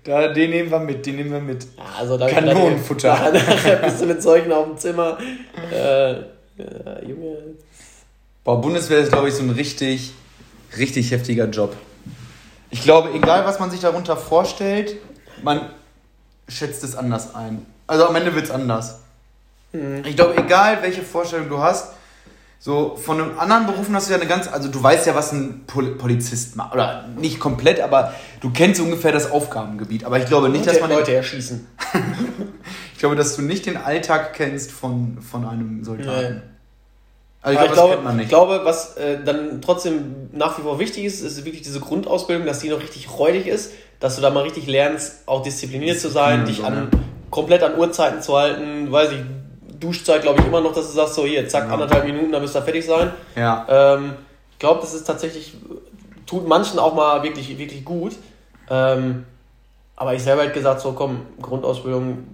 [0.06, 1.68] Da, den nehmen wir mit, den nehmen wir mit.
[1.98, 3.10] Also da Kanonenfutter.
[3.24, 5.18] Da, nachher bist du mit solchen auf dem Zimmer.
[5.72, 7.38] Äh, ja, Junge.
[8.44, 10.14] Boah, Bundeswehr ist, glaube ich, so ein richtig,
[10.78, 11.76] richtig heftiger Job.
[12.70, 14.96] Ich glaube, egal was man sich darunter vorstellt,
[15.42, 15.62] man
[16.48, 17.66] schätzt es anders ein.
[17.88, 19.00] Also am Ende wird es anders.
[19.72, 20.04] Mhm.
[20.06, 21.94] Ich glaube, egal welche Vorstellung du hast,
[22.60, 25.32] so von einem anderen Berufen hast du ja eine ganz, also du weißt ja, was
[25.32, 26.74] ein Pol Polizist macht.
[26.74, 30.04] Oder nicht komplett, aber du kennst ungefähr das Aufgabengebiet.
[30.04, 30.90] Aber ich glaube nicht, dass man.
[30.90, 31.68] Leute erschießen.
[32.94, 36.36] ich glaube, dass du nicht den Alltag kennst von, von einem Soldaten.
[36.36, 36.42] Nee.
[37.46, 41.22] Also ich, glaube, glaube, ich glaube, was äh, dann trotzdem nach wie vor wichtig ist,
[41.22, 44.66] ist wirklich diese Grundausbildung, dass die noch richtig räudig ist, dass du da mal richtig
[44.66, 46.90] lernst, auch diszipliniert zu sein, dich an,
[47.30, 49.20] komplett an Uhrzeiten zu halten, weiß ich,
[49.80, 51.74] Duschzeit glaube ich immer noch, dass du sagst, so hier, zack, ja.
[51.74, 53.12] anderthalb Minuten, dann müsst ihr fertig sein.
[53.36, 53.66] Ja.
[53.70, 54.16] Ähm,
[54.52, 55.54] ich glaube, das ist tatsächlich,
[56.26, 58.14] tut manchen auch mal wirklich, wirklich gut.
[58.70, 59.26] Ähm,
[59.96, 62.26] aber ich selber hätte gesagt, so komm, Grundausbildung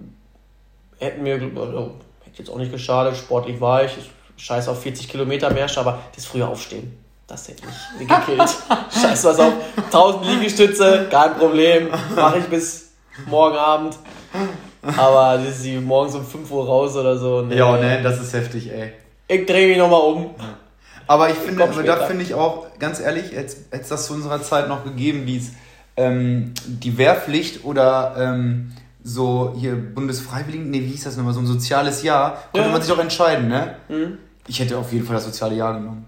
[0.98, 1.92] hätten mir, also,
[2.24, 3.92] hätte jetzt auch nicht geschadet, sportlich war ich,
[4.36, 6.98] scheiß auf 40 Kilometer mehr, aber das früher aufstehen.
[7.26, 8.56] Das hätte mich gekillt.
[8.90, 9.52] scheiß was auf
[9.86, 12.92] 1000 Liegestütze, kein Problem, mache ich bis
[13.26, 13.96] morgen Abend.
[14.82, 17.42] Aber sie morgens um 5 Uhr raus oder so.
[17.42, 17.56] Nee.
[17.56, 18.92] Ja, ne, das ist heftig, ey.
[19.28, 20.34] Ich drehe mich nochmal um.
[21.06, 24.42] Aber ich finde, aber da finde ich auch, ganz ehrlich, hätte es das zu unserer
[24.42, 25.52] Zeit noch gegeben, wie es
[25.96, 28.72] ähm, die Wehrpflicht oder ähm,
[29.04, 32.72] so hier Bundesfreiwilligen, nee, wie hieß das nochmal, so ein soziales Jahr, konnte ja.
[32.72, 33.76] man sich auch entscheiden, ne?
[33.88, 34.18] Mhm.
[34.46, 36.06] Ich hätte auf jeden Fall das soziale Jahr genommen.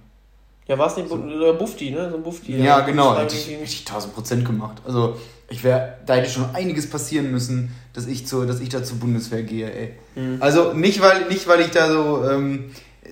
[0.66, 1.16] Ja, war es nicht so.
[1.58, 2.08] Bufti, ne?
[2.10, 2.56] So ein Bufti.
[2.56, 4.80] Ja, genau, hätte ich, hätte ich 1000 Prozent gemacht.
[4.86, 5.16] Also,
[5.54, 8.98] ich wäre, da hätte schon einiges passieren müssen, dass ich, zu, dass ich da zur
[8.98, 9.94] Bundeswehr gehe, ey.
[10.14, 10.38] Mhm.
[10.40, 12.70] Also, nicht weil, nicht, weil ich da so, ähm,
[13.02, 13.08] äh,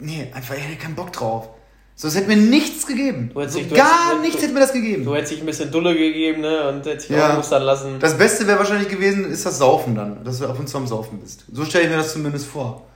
[0.00, 1.48] nee, einfach, ich hätte keinen Bock drauf.
[1.94, 3.30] So, es hätte mir nichts gegeben.
[3.34, 5.04] So, dich, gar hättest, nichts du, hätte mir das gegeben.
[5.04, 6.68] Du hättest dich ein bisschen Dulle gegeben, ne?
[6.68, 7.38] Und hättest dich ja.
[7.38, 8.00] auch lassen.
[8.00, 10.24] Das Beste wäre wahrscheinlich gewesen, ist das Saufen dann.
[10.24, 11.44] Dass du ab und zu am Saufen bist.
[11.52, 12.86] So stelle ich mir das zumindest vor.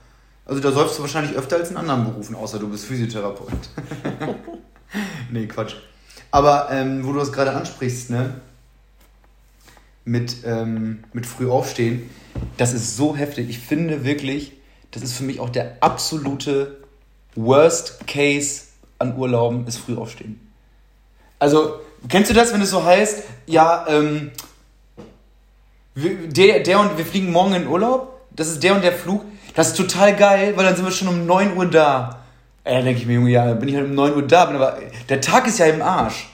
[0.45, 3.51] Also da säufst du wahrscheinlich öfter als in anderen Berufen, außer du bist Physiotherapeut.
[5.31, 5.75] nee, Quatsch.
[6.31, 8.41] Aber ähm, wo du das gerade ansprichst, ne?
[10.07, 12.09] Mit, ähm, mit früh aufstehen,
[12.55, 13.49] das ist so heftig.
[13.49, 14.53] Ich finde wirklich,
[14.91, 16.77] das ist für mich auch der absolute
[17.35, 18.61] Worst Case
[18.99, 20.39] an Urlauben, ist früh aufstehen.
[21.39, 24.31] Also, kennst du das, wenn es so heißt, ja, ähm,
[25.95, 29.69] der, der und wir fliegen morgen in Urlaub, das ist der und der Flug, das
[29.69, 32.23] ist total geil, weil dann sind wir schon um 9 Uhr da.
[32.63, 34.55] Ey, dann denke ich mir, Junge, ja, bin ich halt um 9 Uhr da, bin
[34.55, 34.77] aber
[35.09, 36.29] der Tag ist ja im Arsch.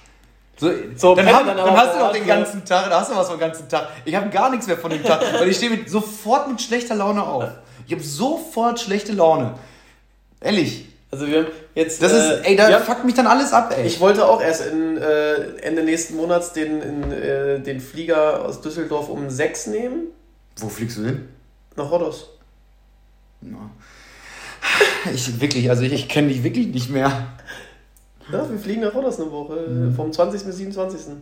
[0.63, 3.15] So, so dann, hab, dann, dann hast du noch den ganzen Tag, da hast du
[3.17, 3.89] was vom ganzen Tag.
[4.05, 7.21] Ich habe gar nichts mehr von dem Tag, weil ich stehe sofort mit schlechter Laune
[7.21, 7.43] auf.
[7.85, 9.55] Ich habe sofort schlechte Laune.
[10.39, 10.85] Ehrlich.
[11.11, 12.01] Also wir haben jetzt.
[12.01, 13.85] Das ist, äh, ey, da ja, fuckt mich dann alles ab, ey.
[13.85, 18.61] Ich wollte auch erst in, äh, Ende nächsten Monats den, in, äh, den Flieger aus
[18.61, 20.07] Düsseldorf um 6 nehmen.
[20.55, 21.27] Wo fliegst du hin?
[21.75, 22.29] Nach Rodos.
[25.13, 27.27] Ich wirklich, also ich, ich kenne dich wirklich nicht mehr.
[28.31, 29.93] Ja, wir fliegen nach Rodos eine Woche, mhm.
[29.95, 30.43] vom 20.
[30.45, 31.13] bis 27.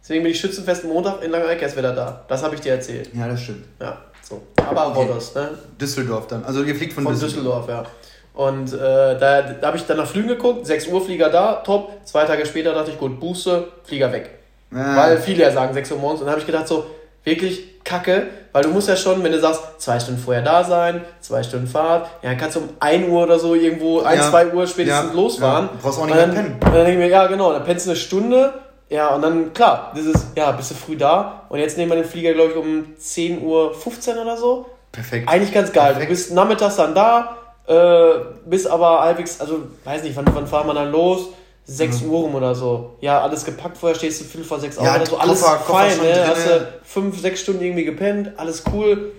[0.00, 2.24] Deswegen bin ich Schützenfest Montag in Langereck erst wieder da.
[2.28, 3.10] Das habe ich dir erzählt.
[3.14, 3.64] Ja, das stimmt.
[3.80, 4.42] Ja, so.
[4.56, 5.00] Aber okay.
[5.00, 5.50] Rodos, ne?
[5.80, 6.44] Düsseldorf dann.
[6.44, 7.66] Also ihr fliegt von, von Düsseldorf.
[7.66, 8.42] Düsseldorf, ja.
[8.42, 11.90] Und äh, da, da habe ich dann nach Flügen geguckt, 6 Uhr Flieger da, top.
[12.04, 14.30] Zwei Tage später dachte ich, gut, Buße, Flieger weg.
[14.70, 14.96] Ja.
[14.96, 16.20] Weil viele ja sagen 6 Uhr morgens.
[16.20, 16.86] Und dann habe ich gedacht, so,
[17.24, 21.04] wirklich kacke, weil du musst ja schon, wenn du sagst, zwei Stunden vorher da sein,
[21.20, 24.30] zwei Stunden Fahrt, ja, dann kannst du um 1 Uhr oder so irgendwo, 1, ja.
[24.30, 25.14] 2 Uhr spätestens ja.
[25.14, 25.66] losfahren.
[25.66, 25.78] Ja.
[25.80, 26.54] Brauchst auch nicht mehr pennen.
[26.54, 28.54] Und dann denke ich mir, ja, genau, dann pennst du eine Stunde,
[28.88, 31.94] ja, und dann, klar, das ist, ja, bist du früh da und jetzt nehmen wir
[31.98, 34.66] den Flieger, glaube ich, um 10.15 Uhr oder so.
[34.90, 35.28] Perfekt.
[35.28, 35.92] Eigentlich ganz geil.
[35.92, 36.10] Perfekt.
[36.10, 37.36] Du bist nachmittags dann da,
[37.68, 41.28] äh, bist aber halbwegs, also, weiß nicht, wann, wann fahren wir dann los?
[41.70, 42.10] 6 mhm.
[42.10, 42.96] Uhr rum oder so.
[43.00, 45.18] Ja, alles gepackt, vorher stehst du viel vor 6 Uhr ja, oder so.
[45.18, 46.26] Alles Koffer, fein, ne?
[46.26, 49.12] Hast du 5, 6 Stunden irgendwie gepennt, alles cool.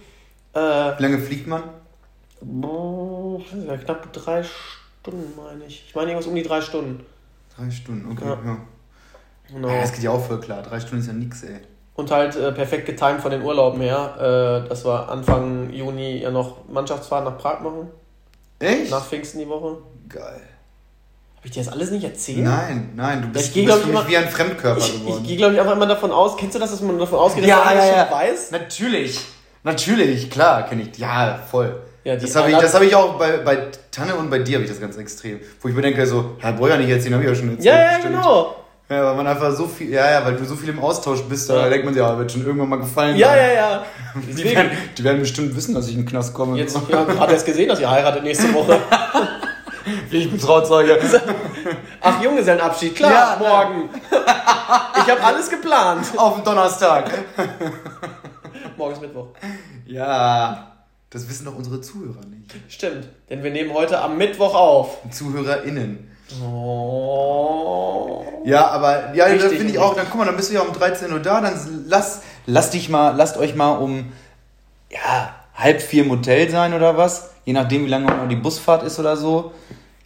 [0.54, 1.62] Äh, Wie lange fliegt man?
[2.42, 5.86] Boah, ja, knapp 3 Stunden, meine ich.
[5.88, 7.06] Ich meine irgendwas um die 3 Stunden.
[7.56, 8.40] 3 Stunden, okay, ja.
[8.44, 8.58] ja.
[9.54, 9.68] Genau.
[9.68, 10.64] Ja, das geht ja auch voll klar.
[10.64, 11.60] 3 Stunden ist ja nix, ey.
[11.94, 16.32] Und halt äh, perfekt getimt von den Urlauben her, äh, dass wir Anfang Juni ja
[16.32, 17.90] noch Mannschaftsfahrt nach Prag machen.
[18.58, 18.90] Echt?
[18.90, 19.78] Nach Pfingsten die Woche.
[20.08, 20.42] Geil.
[21.40, 22.40] Habe ich dir das alles nicht erzählt?
[22.40, 25.22] Nein, nein, du bist, ich du bist für mich wie ein Fremdkörper ich, geworden.
[25.22, 27.44] Ich, gehe, glaube ich, einfach immer davon aus, kennst du das, dass man davon ausgeht,
[27.44, 28.08] dass ja, man ja, ja.
[28.08, 28.52] schon weiß?
[28.52, 29.22] Natürlich,
[29.64, 30.98] natürlich, klar, kenne ich.
[30.98, 31.82] Ja, voll.
[32.04, 34.70] Ja, das habe ich, hab ich auch bei, bei Tanne und bei dir habe ich
[34.70, 35.40] das ganz extrem.
[35.62, 37.66] Wo ich mir denke, so, ja, brauche ja nicht erzählen, habe ich ja schon erzählt.
[37.66, 38.16] Ja, ja, bestimmt.
[38.16, 38.56] genau.
[38.90, 41.50] Ja, weil man einfach so viel, ja, ja, weil du so viel im Austausch bist,
[41.50, 43.16] da denkt man sich, ja, wird schon irgendwann mal gefallen.
[43.16, 43.38] Ja, sein.
[43.38, 43.86] ja, ja.
[44.36, 46.58] Die werden, die werden bestimmt wissen, dass ich in den Knast komme.
[46.58, 48.78] Jetzt, ja, hat er es gesehen, dass ihr heiratet nächste Woche.
[50.12, 51.00] Ich bin Trauzeuge.
[52.02, 53.90] Ach, Junggesellenabschied, klar, ja, morgen.
[54.12, 56.08] ich habe alles geplant.
[56.18, 57.12] Auf den Donnerstag.
[58.78, 59.28] Morgen ist Mittwoch.
[59.86, 60.66] Ja.
[61.10, 62.54] Das wissen doch unsere Zuhörer nicht.
[62.72, 64.98] Stimmt, denn wir nehmen heute am Mittwoch auf.
[65.10, 66.12] ZuhörerInnen.
[66.44, 68.24] Oh.
[68.46, 70.72] Ja, aber ja, da finde ich auch, dann guck mal, dann bist du ja um
[70.72, 74.12] 13 Uhr da, dann lass, lass dich mal, lasst euch mal um
[74.92, 77.32] ja, halb vier im Hotel sein oder was.
[77.46, 79.52] Je nachdem, wie lange noch die Busfahrt ist oder so.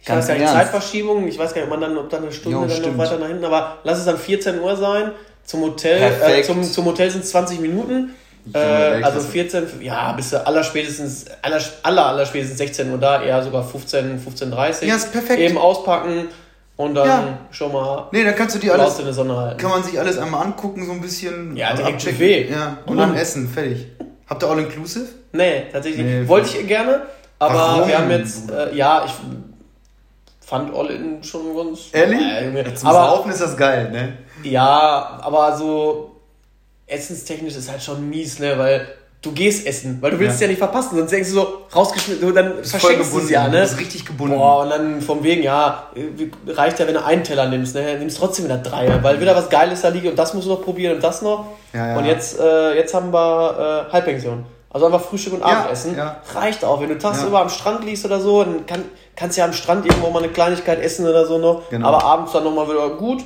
[0.06, 2.32] Ich weiß gar nicht, Zeitverschiebung, ich weiß gar nicht, ob man dann, ob dann eine
[2.32, 2.96] Stunde Jo, dann stimmt.
[2.98, 5.12] noch weiter nach hinten, aber lass es dann 14 Uhr sein.
[5.44, 8.10] Zum Hotel, äh, zum, zum Hotel sind es 20 Minuten.
[8.52, 8.58] Äh,
[9.02, 13.42] also 14, ja, bist du aller spätestens, aller, aller, aller spätestens 16 Uhr da, eher
[13.42, 15.40] sogar 15, 15.30 Ja, ist perfekt.
[15.40, 16.28] Eben auspacken
[16.76, 17.38] und dann Ja.
[17.50, 19.58] schon mal Nee, dann kannst du raus alles, in der Sonne halten.
[19.58, 21.56] kann man sich alles einmal angucken, so ein bisschen.
[21.56, 22.52] Ja, direkt abchecken.
[22.52, 23.86] Ja, und dann essen, fertig.
[24.26, 25.06] Habt ihr All-Inclusive?
[25.32, 26.04] Nee, tatsächlich.
[26.04, 27.02] Nee, Wollte ich gerne,
[27.38, 29.12] aber Warum, wir haben jetzt, äh, ja, ich
[30.46, 31.88] fand All In schon ganz.
[31.92, 32.20] Ehrlich?
[32.20, 32.74] Ja.
[32.74, 34.12] Zum aber Saufen ist das geil, ne?
[34.48, 36.10] Ja, aber so
[36.86, 38.58] essenstechnisch ist halt schon mies, ne?
[38.58, 38.86] Weil
[39.22, 40.34] du gehst essen, weil du willst Ja.
[40.34, 43.48] es ja nicht verpassen, sonst denkst du so, rausgeschnitten, du, dann verschenkst du es ja,
[43.48, 43.56] ne?
[43.56, 44.36] Du bist richtig gebunden.
[44.36, 45.88] Boah, und dann vom wegen, ja,
[46.46, 47.98] reicht ja, wenn du einen Teller nimmst, ne?
[47.98, 50.62] Nimmst trotzdem wieder drei, weil wieder was Geiles da liegt und das musst du noch
[50.62, 51.46] probieren und das noch.
[51.72, 51.96] Ja, ja.
[51.96, 54.44] Und jetzt, äh, jetzt haben wir äh, Halbpension.
[54.68, 55.96] Also einfach Frühstück und Ja, Abendessen.
[55.96, 56.16] ja.
[56.34, 56.80] Reicht auch.
[56.80, 57.42] Wenn du tagsüber Ja.
[57.42, 58.84] am Strand liegst oder so, dann kann,
[59.16, 61.68] kannst du ja am Strand irgendwo mal eine Kleinigkeit essen oder so noch.
[61.70, 61.88] Genau.
[61.88, 63.22] Aber abends dann nochmal wieder gut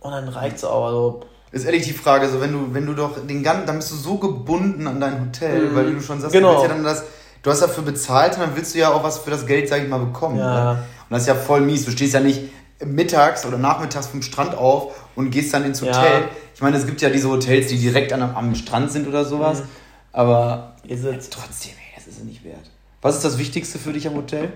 [0.00, 0.86] und dann reicht's auch.
[0.86, 1.20] Also,
[1.52, 3.96] Ist ehrlich die Frage, so wenn du, wenn du doch den ganzen, dann bist du
[3.96, 5.76] so gebunden an dein Hotel, Mhm.
[5.76, 6.48] weil du schon sagst, Genau.
[6.48, 7.04] du willst ja dann das,
[7.42, 9.82] du hast dafür bezahlt und dann willst du ja auch was für das Geld, sag
[9.82, 10.38] ich mal, bekommen.
[10.38, 10.74] Ja.
[10.74, 10.78] Ne?
[10.80, 11.84] Und das ist ja voll mies.
[11.84, 12.40] Du stehst ja nicht
[12.84, 15.88] mittags oder nachmittags vom Strand auf und gehst dann ins Ja.
[15.88, 16.22] Hotel.
[16.54, 19.60] Ich meine, es gibt ja diese Hotels, die direkt an, am Strand sind oder sowas.
[19.60, 19.64] Mhm.
[20.12, 21.30] Aber ist es.
[21.30, 22.70] trotzdem, ey, das ist es nicht wert.
[23.02, 24.52] Was ist das Wichtigste für dich am Hotel?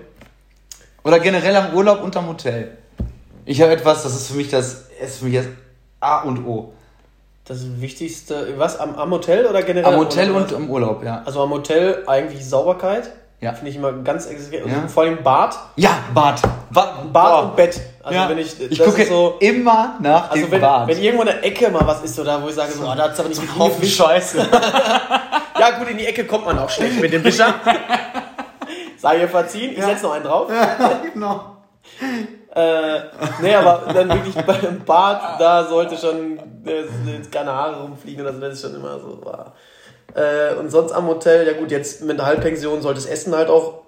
[1.07, 2.77] Oder generell am Urlaub und am Hotel?
[3.45, 5.45] Ich habe etwas, das ist für mich das, ist für mich das
[6.01, 6.73] A und O.
[7.45, 9.93] Das Wichtigste, was, am, am Hotel oder generell?
[9.93, 11.21] Am Hotel und im Urlaub, ja.
[11.25, 13.09] Also am Hotel eigentlich Sauberkeit.
[13.39, 13.53] Ja.
[13.53, 14.67] Finde ich immer ganz extrem.
[14.67, 14.87] Ja.
[14.89, 15.55] Vor allem Bad.
[15.77, 16.41] Ja, Bad.
[16.71, 17.43] Ba Bad Boah.
[17.43, 17.79] und Bett.
[18.03, 18.29] Also ja.
[18.29, 20.87] wenn ich, ich das gucke ist so, immer nach also dem wenn, Bad.
[20.87, 23.03] wenn irgendwo in der Ecke mal was ist oder wo ich sage, so, oh, da
[23.03, 24.45] hat's aber nicht mit Haufen Scheiße.
[25.59, 27.55] Ja gut, in die Ecke kommt man auch schlecht mit dem Wischer.
[28.97, 29.85] Sei ihr verziehen, ich Ja.
[29.87, 30.49] setz noch einen drauf.
[30.51, 31.57] ja, genau.
[32.55, 32.99] Äh,
[33.41, 36.39] nee, aber dann wirklich beim Bad, da sollte schon
[37.31, 39.21] keine Haare rumfliegen oder so, das ist schon immer so.
[40.19, 43.49] Äh, und sonst am Hotel, ja gut, jetzt mit der Halbpension sollte das Essen halt
[43.49, 43.83] auch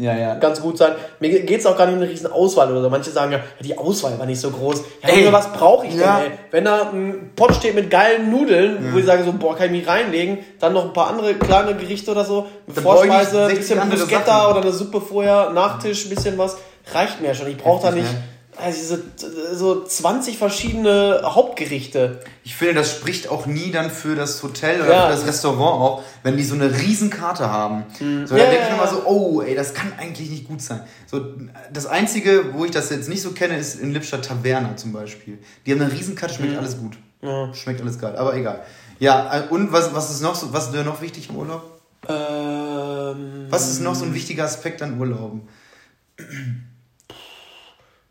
[0.00, 0.34] Ja, ja.
[0.36, 0.92] ganz gut sein.
[1.18, 2.88] Mir geht es auch gar nicht um eine riesen Auswahl oder so.
[2.88, 4.82] Manche sagen ja, die Auswahl war nicht so groß.
[5.02, 5.32] Ja, Ey.
[5.32, 6.20] Was brauche ich Ja.
[6.20, 6.38] denn, ey?
[6.52, 9.72] Wenn da ein Pott steht mit geilen Nudeln, wo ich sage so, boah, kann ich
[9.72, 13.76] mich reinlegen, dann noch ein paar andere kleine Gerichte oder so, eine Vorspeise, ein 60
[13.76, 16.56] bisschen Bruschetta oder eine Suppe vorher, Nachtisch, ein bisschen was,
[16.94, 17.48] reicht mir ja schon.
[17.48, 18.22] Ich brauche da nicht ne?
[18.60, 22.20] Also diese, so 20 verschiedene Hauptgerichte.
[22.44, 25.06] Ich finde, das spricht auch nie dann für das Hotel oder Ja.
[25.06, 27.84] für das Restaurant auch, wenn die so eine Riesenkarte haben.
[27.98, 28.90] So, Ja, da denke ja, ich immer ja.
[28.90, 30.80] so, oh, ey, das kann eigentlich nicht gut sein.
[31.06, 31.24] So,
[31.72, 35.38] das Einzige, wo ich das jetzt nicht so kenne, ist in Lippstadt Taverna zum Beispiel.
[35.64, 36.58] Die haben eine Riesenkarte, schmeckt Mhm.
[36.58, 36.96] alles gut.
[37.22, 37.52] Ja.
[37.54, 38.62] Schmeckt alles geil, aber egal.
[38.98, 41.80] Ja, äh, und was, was ist noch so, was ist dir noch wichtig im Urlaub?
[42.08, 45.42] Ähm, Was ist noch so ein wichtiger Aspekt an Urlauben?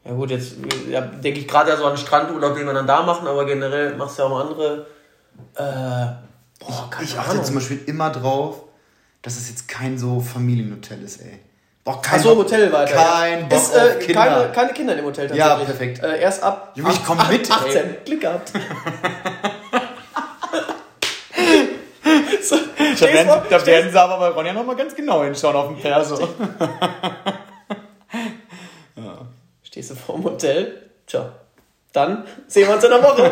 [0.07, 0.53] Ja gut, jetzt
[0.89, 3.45] ja, denke ich gerade ja so an den Strandurlaub, den wir dann da machen, aber
[3.45, 4.85] generell machst du ja auch mal andere.
[5.55, 7.43] Äh, boah, keine Ich achte Ahnung.
[7.43, 8.61] zum Beispiel immer drauf,
[9.21, 11.39] dass es jetzt kein so Familienhotel ist, ey.
[11.83, 12.93] Boah, kein Achso, Bock- Hotel weiter.
[12.95, 14.23] Kein Bock ist, äh, auf Kinder.
[14.23, 15.57] Keine, keine Kinder im Hotel tatsächlich.
[15.59, 16.01] Ja, perfekt.
[16.03, 17.55] Äh, erst ab Junge, ich komm ach- mit, ey.
[17.55, 17.95] 18.
[18.05, 18.51] Glück gehabt.
[22.43, 22.55] so,
[22.99, 26.27] Da werden, da werden sie aber bei Ronja nochmal ganz genau hinschauen auf den Perso.
[29.77, 30.89] Stehst du vor dem Hotel?
[31.05, 31.33] Tja.
[31.93, 33.31] Dann sehen wir uns in der Woche.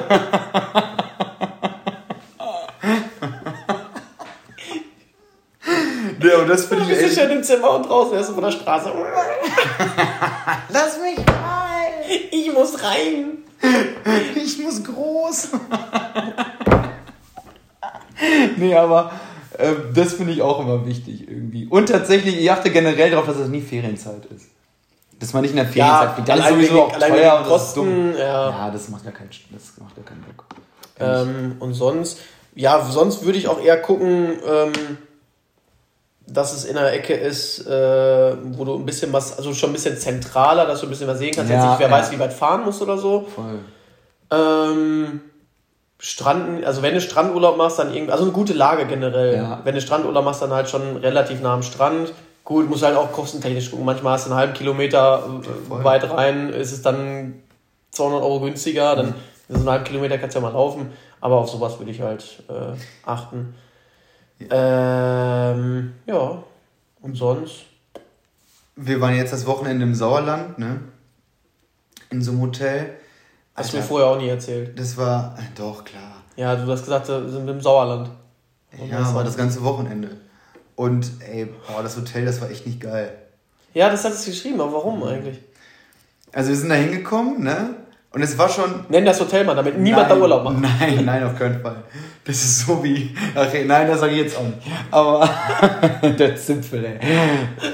[6.21, 7.27] Ja, und das finde Du ich bist echt.
[7.27, 8.91] schön im Zimmer und draußen du von der Straße.
[10.69, 11.93] Lass mich rein!
[12.29, 13.39] Ich muss rein.
[14.35, 15.49] Ich muss groß!
[18.57, 19.11] nee, aber
[19.57, 21.65] äh, das finde ich auch immer wichtig irgendwie.
[21.65, 24.54] Und tatsächlich, ich achte generell darauf, dass es nie Ferienzeit ist.
[25.19, 26.29] Dass man nicht in der Ferienzeit fliegt.
[26.29, 27.47] Das ist allein sowieso auch teuer und das.
[27.47, 28.49] Kosten, ja.
[28.49, 30.45] Ja, das macht ja keinen, das macht ja keinen Bock.
[30.99, 32.19] Ähm, und sonst,
[32.53, 34.73] ja, sonst würde ich auch eher gucken, ähm,
[36.27, 39.73] dass es in der Ecke ist, äh, wo du ein bisschen was, also schon ein
[39.73, 41.51] bisschen zentraler, dass du ein bisschen was sehen kannst.
[41.51, 41.93] Ja, Jetzt nicht, wer ja.
[41.93, 43.25] weiß, wie weit fahren musst oder so.
[43.35, 43.59] Voll.
[44.31, 45.21] Ähm,
[45.99, 49.35] Strand, also wenn du Strandurlaub machst, dann irgendwie, also eine gute Lage generell.
[49.35, 49.61] Ja.
[49.63, 52.11] Wenn du Strandurlaub machst, dann halt schon relativ nah am Strand.
[52.45, 53.85] Gut, musst halt auch kostentechnisch gucken.
[53.85, 55.83] Manchmal hast du einen halben Kilometer äh, voll.
[55.83, 57.41] weit rein, ist es dann
[57.91, 59.15] 200 Euro günstiger, dann
[59.49, 60.91] so einen halben Kilometer kannst du ja mal laufen.
[61.21, 63.55] Aber auf sowas würde ich halt äh, achten.
[64.39, 66.43] Ähm, ja,
[67.01, 67.65] Und sonst?
[68.75, 70.81] Wir waren jetzt das Wochenende im Sauerland, ne?
[72.11, 72.97] In so einem Hotel.
[73.55, 74.77] Hast du mir vorher auch nie erzählt.
[74.77, 76.11] Das war, äh, doch, klar.
[76.35, 78.11] Ja, du hast gesagt, wir sind im Sauerland.
[78.77, 80.17] Und ja, war das ganze Wochenende.
[80.75, 83.13] Und ey, boah, das Hotel, das war echt nicht geil.
[83.73, 85.39] Ja, das hat es geschrieben, aber warum eigentlich?
[86.31, 87.75] Also wir sind da hingekommen, ne?
[88.11, 88.85] Und es war schon.
[88.87, 90.59] Nenn das Hotel mal, damit niemand nein, da Urlaub macht.
[90.61, 91.83] Nein, nein, auf keinen Fall.
[92.23, 93.13] Das ist so wie.
[93.35, 94.59] Ach, nein, das sage ich jetzt auch nicht.
[94.89, 95.29] Aber
[96.17, 96.99] der Zipfel, ey.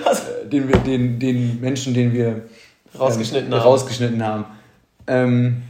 [0.03, 0.23] Was?
[0.51, 2.47] Den, wir, den, den Menschen, den wir
[2.97, 3.61] rausgeschnitten ähm, haben.
[3.61, 4.45] Rausgeschnitten haben.
[5.05, 5.61] Ähm,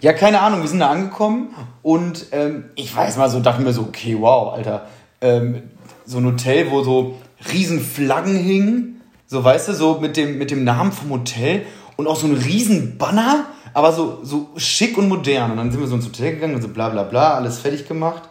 [0.00, 3.72] ja, keine Ahnung, wir sind da angekommen und ähm, ich weiß mal so, dachte mir
[3.72, 4.86] so, okay, wow, Alter.
[5.20, 5.62] Ähm,
[6.06, 7.16] so ein Hotel, wo so
[7.52, 11.66] riesen Flaggen hingen, so weißt du, so mit dem, mit dem Namen vom Hotel
[11.96, 15.50] und auch so ein riesen Banner, aber so, so schick und modern.
[15.50, 17.86] Und dann sind wir so ins Hotel gegangen und so bla bla bla, alles fertig
[17.86, 18.22] gemacht.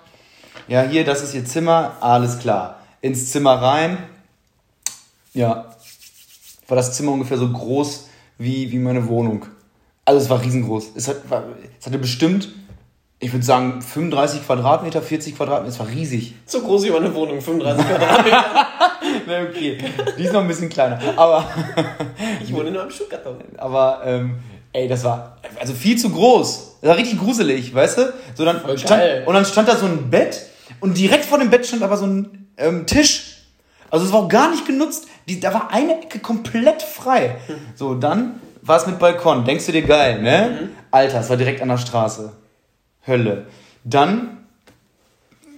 [0.67, 2.79] Ja, hier, das ist ihr Zimmer, alles klar.
[3.01, 3.97] Ins Zimmer rein.
[5.33, 5.75] Ja.
[6.67, 8.09] War das Zimmer ungefähr so groß
[8.39, 9.45] wie, wie meine Wohnung.
[10.05, 10.91] Also es war riesengroß.
[10.95, 11.43] Es, hat, war,
[11.79, 12.49] es hatte bestimmt,
[13.19, 15.71] ich würde sagen, 35 Quadratmeter, 40 Quadratmeter.
[15.71, 16.36] Es war riesig.
[16.45, 18.45] So groß wie meine Wohnung, 35 Quadratmeter.
[19.28, 19.78] Na okay,
[20.17, 20.99] die ist noch ein bisschen kleiner.
[21.15, 21.45] Aber
[22.43, 23.38] ich wohne nur am Schuhkarton.
[23.58, 24.36] Aber ähm,
[24.73, 26.80] ey, das war also viel zu groß.
[26.82, 28.13] Das war richtig gruselig, weißt du?
[28.36, 30.41] So dann stand, und dann stand da so ein Bett
[30.82, 33.43] und direkt vor dem Bett stand aber so ein ähm, Tisch.
[33.89, 35.08] Also es war auch gar nicht genutzt.
[35.30, 37.38] Die, da war eine Ecke komplett frei.
[37.75, 39.45] So, dann war es mit Balkon.
[39.45, 40.60] Denkst du dir geil, ne?
[40.62, 40.69] Mhm.
[40.91, 42.32] Alter, es war direkt an der Straße.
[43.07, 43.47] Hölle.
[43.83, 44.37] Dann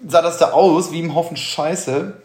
[0.05, 2.21] sah das da aus wie im Haufen Scheiße.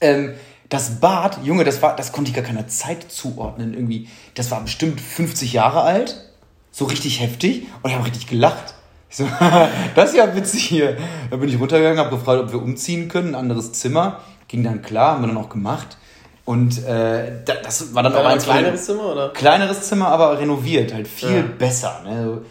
[0.00, 0.34] Ähm,
[0.68, 4.08] das Bad, Junge, das war, das konnte ich gar keiner Zeit zuordnen irgendwie.
[4.34, 6.16] Das war bestimmt 50 Jahre alt,
[6.70, 8.74] so richtig heftig und ich habe richtig gelacht.
[9.08, 9.26] Ich so,
[9.94, 10.98] das ist ja witzig hier.
[11.30, 14.20] Da bin ich runtergegangen, habe gefragt, ob wir umziehen können, ein anderes Zimmer.
[14.46, 15.96] Ging dann klar, haben wir dann auch gemacht.
[16.44, 19.28] Und äh, das war dann war auch ein kleineres Zimmer, oder?
[19.30, 21.42] Kleineres Zimmer, aber renoviert, halt viel ja.
[21.42, 22.00] besser.
[22.04, 22.42] Ne?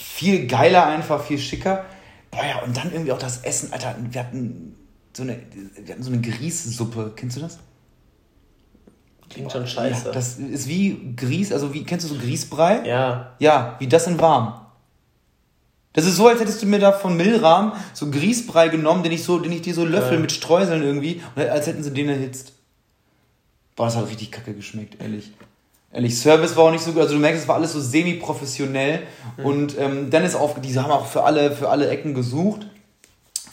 [0.00, 1.84] Viel geiler einfach, viel schicker.
[2.30, 4.76] Boah ja, und dann irgendwie auch das Essen, Alter, wir hatten
[5.12, 5.40] so eine,
[5.76, 7.14] wir hatten so eine Grießsuppe.
[7.16, 7.58] Kennst du das?
[9.28, 10.06] Klingt schon scheiße.
[10.06, 12.86] Ja, das ist wie Grieß, also wie, kennst du so Grießbrei?
[12.86, 13.34] Ja.
[13.40, 14.60] Ja, wie das in warm.
[15.94, 19.24] Das ist so, als hättest du mir da von Milram so Grießbrei genommen, den ich
[19.24, 20.20] so, den ich dir so löffel ja.
[20.20, 22.52] mit Streuseln irgendwie, und als hätten sie den erhitzt.
[23.74, 25.32] Boah, das hat richtig kacke geschmeckt, ehrlich.
[25.92, 27.00] Ehrlich, Service war auch nicht so gut.
[27.00, 29.00] Also du merkst, es war alles so semi-professionell.
[29.36, 29.44] Mhm.
[29.44, 32.66] Und ähm, dann ist auf, die haben auch für alle, für alle Ecken gesucht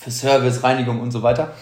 [0.06, 1.54] für Service, Reinigung und so weiter.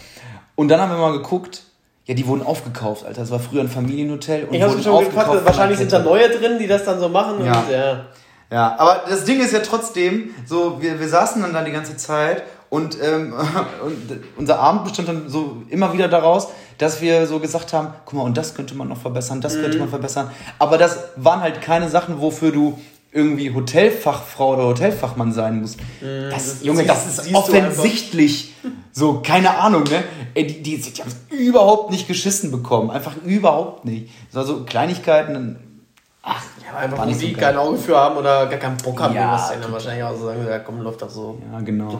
[0.56, 1.64] Und dann haben wir mal geguckt,
[2.06, 3.22] ja, die wurden aufgekauft, Alter.
[3.22, 4.46] Das war früher ein Familienhotel.
[4.46, 7.46] Und ich habe schon gefragt, wahrscheinlich sind da neue drin, die das dann so machen.
[7.46, 7.60] Ja.
[7.60, 8.06] Und, ja.
[8.52, 11.96] ja, aber das Ding ist ja trotzdem, so, wir, wir saßen dann da die ganze
[11.96, 13.36] Zeit und, ähm,
[13.86, 16.48] und unser Abend bestand dann so immer wieder daraus,
[16.80, 19.62] dass wir so gesagt haben, guck mal, und das könnte man noch verbessern, das mhm.
[19.62, 20.32] könnte man verbessern.
[20.58, 22.80] Aber das waren halt keine Sachen, wofür du
[23.12, 25.78] irgendwie Hotelfachfrau oder Hotelfachmann sein muss.
[25.78, 28.56] Mm, das, das Junge, das ist offensichtlich
[28.92, 30.04] so, keine Ahnung, ne?
[30.34, 32.90] Ey, die, die, die haben es überhaupt nicht geschissen bekommen.
[32.90, 34.10] Einfach überhaupt nicht.
[34.32, 35.84] So, so Kleinigkeiten.
[36.24, 39.34] Ach, ja, einfach die so kein Auge für haben oder gar keinen Bock haben, ja,
[39.34, 41.38] was dann wahrscheinlich auch so sagen, ja komm, läuft doch so.
[41.52, 42.00] Ja, genau.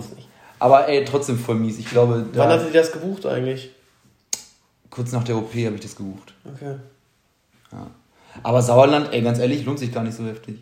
[0.64, 1.78] Aber ey, trotzdem voll mies.
[1.78, 2.26] Ich glaube.
[2.32, 3.72] Wann da, hattet ihr das gebucht eigentlich?
[4.90, 6.34] Kurz nach der OP habe ich das gebucht.
[6.46, 6.76] Okay.
[7.70, 7.88] Ja.
[8.44, 10.60] Aber Sauerland, ey, ganz ehrlich, lohnt sich gar nicht so heftig.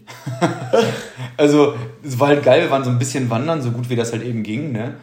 [1.37, 4.11] also, es war halt geil, wir waren so ein bisschen wandern, so gut wie das
[4.11, 4.95] halt eben ging, ne?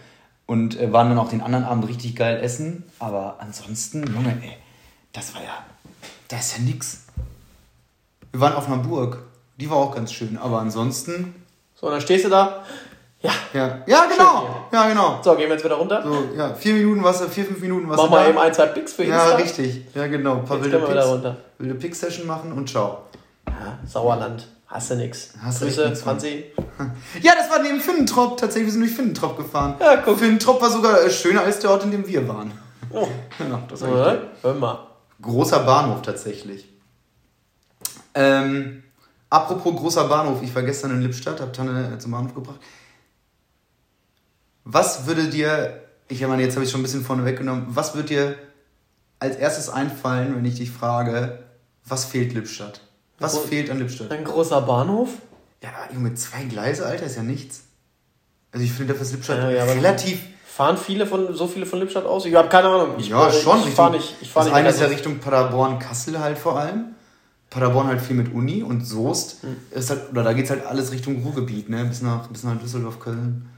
[0.46, 2.82] Und äh, waren dann auch den anderen Abend richtig geil essen.
[2.98, 4.56] Aber ansonsten, Junge, ey,
[5.12, 5.64] das war ja,
[6.26, 7.04] das ist ja nix.
[8.32, 9.22] Wir waren auf einer Burg.
[9.58, 10.36] Die war auch ganz schön.
[10.38, 11.36] Aber ansonsten.
[11.76, 12.64] So, dann stehst du da.
[13.20, 13.32] Ja.
[13.52, 14.66] Ja, ja genau.
[14.72, 15.20] Ja, genau.
[15.22, 16.02] So, gehen wir jetzt wieder runter.
[16.04, 18.02] So, ja, vier Minuten Wasser, vier, fünf Minuten Wasser.
[18.04, 18.28] Mach mal da.
[18.30, 19.30] eben ein, zwei Picks für Insta.
[19.30, 19.82] Ja, richtig.
[19.94, 20.36] Ja, genau.
[20.36, 21.06] Ein paar jetzt wilde Picks.
[21.06, 21.36] Runter.
[21.58, 23.02] Wilde Pick-Session machen und ciao.
[23.48, 24.46] Ja, Sauerland.
[24.68, 25.32] Hast du nix.
[25.42, 26.44] Hast Grüße, Franzi.
[27.22, 28.36] Ja, das war neben Finnentrop.
[28.36, 29.74] Tatsächlich, wir sind durch Finnentrop gefahren.
[29.80, 30.18] Ja, guck.
[30.18, 32.52] Finnentrop war sogar äh, schöner als der Ort, in dem wir waren.
[32.92, 33.08] Oh.
[33.38, 34.78] ja, das war ja, Hör mal.
[35.20, 36.68] Großer Bahnhof tatsächlich.
[38.14, 38.84] Ähm,
[39.30, 42.60] apropos großer Bahnhof, ich war gestern in Lippstadt, hab Tanne äh, zum Bahnhof gebracht.
[44.70, 48.08] Was würde dir, ich meine, jetzt habe ich schon ein bisschen vorne weggenommen, was würde
[48.08, 48.36] dir
[49.18, 51.38] als erstes einfallen, wenn ich dich frage,
[51.86, 52.82] was fehlt Lippstadt?
[53.18, 54.10] Was Gro fehlt an Lippstadt?
[54.12, 55.08] Ein großer Bahnhof?
[55.62, 57.62] Ja, Junge, zwei Gleise, Alter, ist ja nichts.
[58.52, 60.20] Also ich finde, dafür ist Lippstadt ja, ja, relativ...
[60.44, 62.26] Fahren viele von, so viele von Lippstadt aus?
[62.26, 62.96] Ich habe keine Ahnung.
[62.98, 63.60] Ich, ja, schon.
[63.66, 64.16] Ich fahre nicht.
[64.20, 66.96] Ich fahr das nicht eine ist ja Richtung Paderborn-Kassel halt vor allem.
[67.48, 69.42] Paderborn halt viel mit Uni und Soest.
[69.42, 69.56] Hm.
[69.70, 71.84] Ist halt, oder da geht es halt alles Richtung Ruhrgebiet, ne?
[71.86, 73.48] Bis nach, bis nach Düsseldorf, Köln.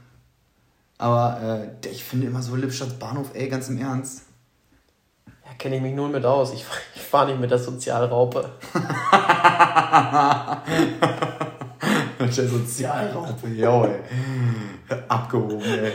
[1.01, 4.21] Aber äh, ich finde immer so Lippstadt Bahnhof, ey, ganz im Ernst.
[5.25, 6.53] Da kenne ich mich null mit aus.
[6.53, 6.63] Ich,
[6.95, 8.51] ich fahre nicht mit der Sozialraupe.
[12.19, 14.01] der Sozialraupe, jo, ey.
[15.07, 15.93] Abgehoben, ey.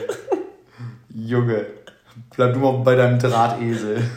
[1.11, 1.67] Junge,
[2.35, 4.03] bleib du mal bei deinem Drahtesel.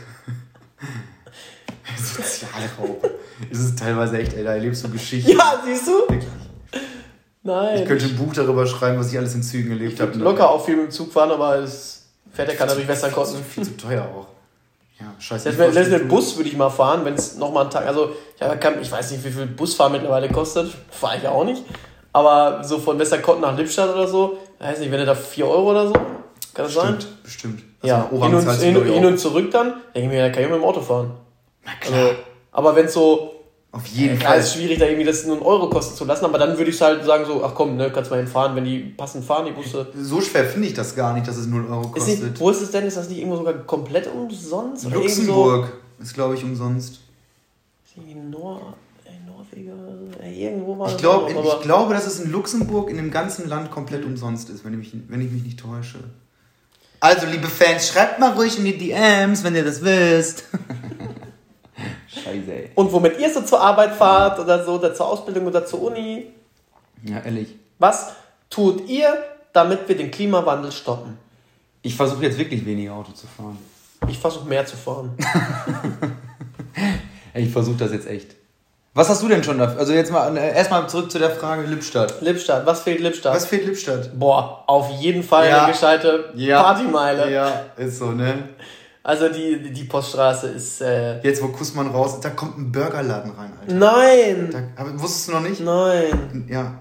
[1.97, 3.11] Sozialraupe.
[3.51, 5.37] Es ist teilweise echt, ey, da erlebst du Geschichten.
[5.37, 6.11] Ja, siehst du?
[6.11, 6.48] Wirklich.
[7.49, 7.81] Nein.
[7.81, 10.17] Ich könnte ein Buch darüber schreiben, was ich alles in Zügen erlebt habe.
[10.19, 13.43] Locker auch viel mit dem Zug fahren, aber es fährt ja keiner durch Westerkotten.
[13.43, 14.27] Viel zu teuer auch.
[14.99, 15.51] Ja, scheiße.
[15.51, 17.87] Selbst, mit Bus würde ich mal fahren, wenn es nochmal einen Tag.
[17.87, 20.71] Also, ich, kann, ich weiß nicht, wie viel Busfahren mittlerweile kostet.
[20.91, 21.63] Fahre ich ja auch nicht.
[22.13, 25.71] Aber so von Westerkotten nach Lippstadt oder so, weiß nicht, wenn du da 4 Euro
[25.71, 26.05] oder so, kann
[26.55, 27.11] das bestimmt, sein?
[27.23, 27.63] Bestimmt.
[27.81, 30.49] Also ja, hin und, hin, hin und, zurück dann, denke ich mir, da kann ich
[30.49, 31.11] mit dem Auto fahren.
[31.65, 31.99] Na klar.
[31.99, 32.15] Also,
[32.51, 33.35] aber wenn es so.
[33.71, 34.39] Auf jeden ja, Fall.
[34.39, 36.81] ist schwierig, da irgendwie das nur einen Euro kosten zu lassen, aber dann würde ich
[36.81, 39.87] halt sagen, so, ach komm, ne, kannst mal hinfahren, wenn die passend fahren, die Busse.
[39.95, 42.15] So schwer finde ich das gar nicht, dass es 0 Euro kostet.
[42.15, 42.85] Ist nicht, wo ist es denn?
[42.85, 44.89] Ist das nicht irgendwo sogar komplett umsonst?
[44.89, 46.03] Luxemburg so?
[46.03, 46.99] ist, glaube ich, umsonst.
[48.31, 48.73] Nor
[49.27, 49.73] Norweger,
[50.23, 54.05] irgendwo war ich, glaub, ich glaube, dass es in Luxemburg in dem ganzen Land komplett
[54.05, 55.99] umsonst ist, wenn ich, mich, wenn ich mich nicht täusche.
[57.01, 60.45] Also, liebe Fans, schreibt mal ruhig in die DMs, wenn ihr das wisst.
[62.23, 62.71] Scheiße, ey.
[62.75, 66.27] Und womit ihr so zur Arbeit fahrt oder so, oder zur Ausbildung oder zur Uni.
[67.03, 67.55] Ja, ehrlich.
[67.77, 68.13] Was
[68.49, 69.13] tut ihr,
[69.53, 71.17] damit wir den Klimawandel stoppen?
[71.81, 73.57] Ich versuche jetzt wirklich weniger Auto zu fahren.
[74.07, 75.15] Ich versuche mehr zu fahren.
[77.33, 78.35] ich versuche das jetzt echt.
[78.93, 79.79] Was hast du denn schon dafür?
[79.79, 82.21] Also jetzt mal äh, erstmal zurück zu der Frage Lippstadt.
[82.21, 83.35] Lippstadt, was fehlt Lippstadt?
[83.35, 84.19] Was fehlt Lippstadt?
[84.19, 85.63] Boah, auf jeden Fall ja.
[85.63, 86.63] eine gescheite ja.
[86.63, 87.31] Partymeile.
[87.31, 88.49] Ja, ist so, ne?
[89.03, 90.81] Also die, die Poststraße ist.
[90.81, 93.73] Äh Jetzt, wo Kussmann raus ist, da kommt ein Burgerladen rein, Alter.
[93.73, 94.49] Nein!
[94.51, 95.61] Da, aber, wusstest du noch nicht?
[95.61, 96.45] Nein.
[96.49, 96.73] Ja.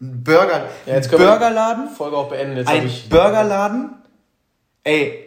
[0.00, 0.66] Ein Burger.
[0.86, 1.88] Ja, jetzt ein Burgerladen.
[1.88, 2.58] Folge auch beenden.
[2.58, 3.90] Jetzt ein ich Burgerladen.
[4.84, 5.24] Ey.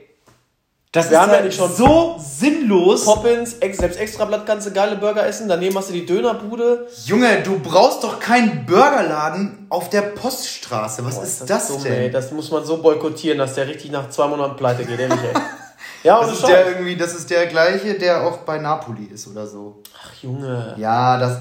[0.93, 3.05] Das Wir ist haben ja schon so sinnlos.
[3.05, 5.47] Poppins, selbst Extrablatt kannst du geile Burger essen.
[5.47, 6.87] Daneben hast du die Dönerbude.
[7.05, 11.05] Junge, du brauchst doch keinen Burgerladen auf der Poststraße.
[11.05, 11.93] Was Boah, ist, ist das, das dumm, denn?
[11.93, 12.11] Ey.
[12.11, 15.41] Das muss man so boykottieren, dass der richtig nach zwei Monaten pleite geht, ehrlich, ey.
[16.03, 19.45] Ja, das ist der irgendwie, das ist der gleiche, der auch bei Napoli ist oder
[19.45, 19.81] so.
[19.99, 20.75] Ach Junge.
[20.77, 21.37] Ja, das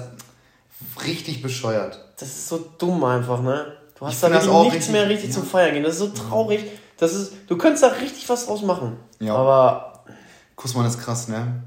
[1.05, 1.99] richtig bescheuert.
[2.17, 3.77] Das ist so dumm einfach, ne?
[3.97, 5.35] Du hast da nichts richtig, mehr richtig ja.
[5.35, 5.83] zum Feiern gehen.
[5.83, 6.65] Das ist so traurig.
[6.97, 8.97] Das ist, du könntest da richtig was draus machen.
[9.19, 9.35] Ja.
[9.35, 10.03] Aber.
[10.55, 11.63] Kussmann ist krass, ne?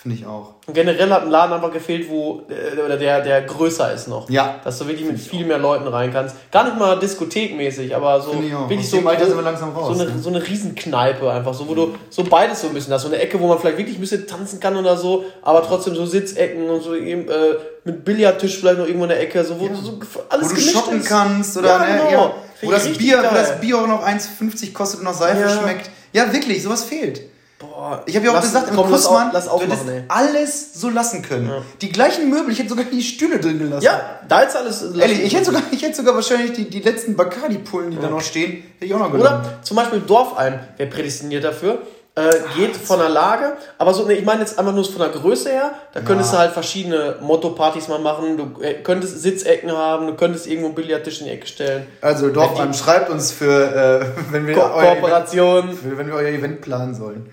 [0.00, 0.54] Finde ich auch.
[0.64, 4.30] Und generell hat ein Laden einfach gefehlt, wo äh, oder der, der größer ist noch.
[4.30, 4.60] Ja.
[4.62, 6.36] Dass du wirklich mit viel mehr Leuten rein kannst.
[6.52, 8.70] Gar nicht mal diskothekmäßig, aber so ich auch.
[8.70, 10.18] wirklich so, Alter sind wir langsam raus, so, eine, ne?
[10.20, 13.02] so eine Riesenkneipe einfach, so wo du so beides so ein bisschen hast.
[13.02, 15.96] So eine Ecke, wo man vielleicht wirklich ein bisschen tanzen kann oder so, aber trotzdem
[15.96, 19.58] so Sitzecken und so eben, äh, mit Billardtisch vielleicht noch irgendwo in der Ecke, so
[19.58, 19.72] wo ja.
[19.72, 21.08] du so alles Wo du shoppen ist.
[21.08, 22.10] kannst oder ja, ne, genau.
[22.12, 22.34] ja.
[22.62, 25.90] Wo das Bier, wo das Bier auch noch 1,50 kostet und noch Seife schmeckt.
[26.12, 27.20] Ja, wirklich, sowas fehlt.
[27.58, 30.10] Boah, ich habe ja auch lass, gesagt, im komm, Kussmann, lass auf, lass du hättest
[30.10, 31.48] alles so lassen können.
[31.48, 31.62] Ja.
[31.80, 33.84] Die gleichen Möbel, ich hätte sogar die Stühle drin gelassen.
[33.84, 34.94] Ja, da ist alles.
[34.94, 38.02] Ehrlich, ich hätte sogar, ich hätte sogar wahrscheinlich die, die letzten Bacardi-Pullen, die ja.
[38.02, 39.40] da noch stehen, hätte ich auch noch genommen.
[39.40, 41.78] Oder zum Beispiel Dorfalm wäre prädestiniert dafür.
[42.14, 44.98] Äh, geht Ach, von der Lage, aber so, nee, ich meine jetzt einfach nur von
[44.98, 45.72] der Größe her.
[45.92, 46.38] Da könntest ja.
[46.38, 48.36] du halt verschiedene Motto-Partys mal machen.
[48.36, 51.86] Du äh, könntest Sitzecken haben, du könntest irgendwo einen Billardtisch in die Ecke stellen.
[52.00, 56.60] Also Dorfalm, schreibt uns für, äh, wenn wir Ko Kooperation, Event, wenn wir euer Event
[56.60, 57.30] planen sollen.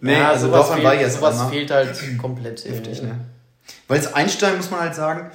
[0.00, 2.64] Nee, ja, also sowas, fehlt, war jetzt sowas fehlt halt komplett.
[2.64, 3.18] Heftig, ne?
[3.88, 5.30] Weil es einsteigen muss man halt sagen,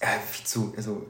[0.00, 1.06] ja, viel zu, also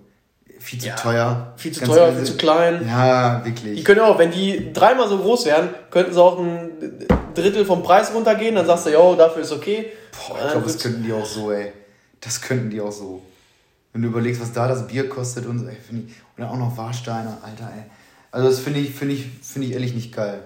[0.58, 1.52] viel zu ja, teuer.
[1.56, 2.86] Viel zu teuer, viel zu klein.
[2.86, 3.76] Ja, wirklich.
[3.76, 6.70] Die können auch, wenn die dreimal so groß wären, könnten sie auch ein
[7.34, 9.92] Drittel vom Preis runtergehen, dann sagst du, jo, dafür ist okay.
[10.12, 11.72] Boah, ich glaube, das könnten die auch so, ey.
[12.20, 13.22] Das könnten die auch so.
[13.92, 15.92] Wenn du überlegst, was da das Bier kostet und so, ey, ich.
[15.92, 17.84] Und dann auch noch Warsteine, Alter, ey.
[18.30, 20.42] Also das finde ich, finde ich, finde ich ehrlich nicht geil.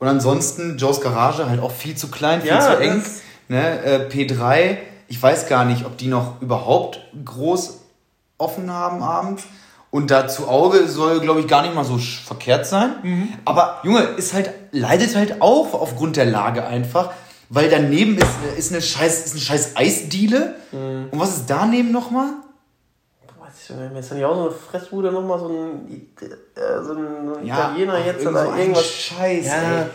[0.00, 3.04] Und ansonsten Joes Garage halt auch viel zu klein, viel ja, zu eng.
[3.48, 3.84] Ne?
[3.84, 7.80] Äh, P3, ich weiß gar nicht, ob die noch überhaupt groß
[8.38, 9.44] offen haben abends.
[9.90, 12.94] Und da zu Auge soll, glaube ich, gar nicht mal so verkehrt sein.
[13.02, 13.28] Mhm.
[13.44, 17.10] Aber Junge, ist halt, leidet halt auch aufgrund der Lage einfach.
[17.48, 20.54] Weil daneben ist, ist, eine scheiß, ist eine scheiß Eisdiele.
[20.70, 21.08] Mhm.
[21.10, 22.28] Und was ist daneben nochmal?
[23.94, 28.04] Jetzt habe ich auch so eine Fressbude nochmal, so ein, äh, so ein ja, Italiener
[28.04, 28.86] jetzt oder irgendwas.
[28.86, 29.82] Scheiß, ja.
[29.82, 29.86] ey.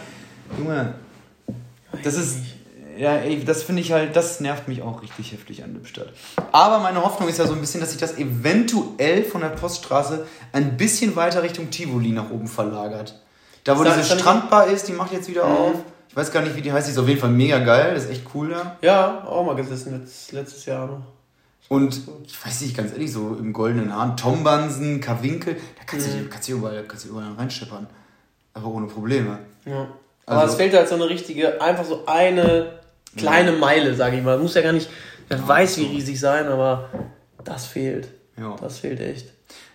[0.58, 0.96] Junge.
[2.04, 2.38] Das ist.
[2.98, 6.14] Ja, ey, das finde ich halt, das nervt mich auch richtig heftig an Lippstadt.
[6.54, 10.26] Aber meine Hoffnung ist ja so ein bisschen, dass sich das eventuell von der Poststraße
[10.54, 13.22] ein bisschen weiter Richtung Tivoli nach oben verlagert.
[13.66, 15.56] Da, wo diese Strandbar ist, die macht jetzt wieder mhm.
[15.58, 15.74] auf.
[16.08, 16.88] Ich weiß gar nicht, wie die heißt.
[16.88, 17.94] Die ist auf jeden Fall mega geil.
[17.94, 18.78] Das ist echt cool da.
[18.82, 21.02] Ja, auch mal gesessen letztes Jahr noch.
[21.68, 26.24] Und ich weiß nicht, ganz ehrlich, so im goldenen Hahn, Tombansen, Kawinkel, da kannst, mhm.
[26.24, 27.88] du, kannst, du überall, kannst du überall reinscheppern.
[28.54, 29.40] Aber ohne Probleme.
[29.66, 29.88] Ja.
[30.26, 32.80] Aber Also- es fehlt halt so eine richtige, einfach so eine
[33.18, 34.38] kleine Meile, sage ich mal.
[34.38, 34.90] Muss ja gar nicht,
[35.28, 36.90] wer weiß wie riesig sein, aber
[37.44, 38.10] das fehlt.
[38.38, 38.56] Ja.
[38.60, 39.32] Das fehlt echt.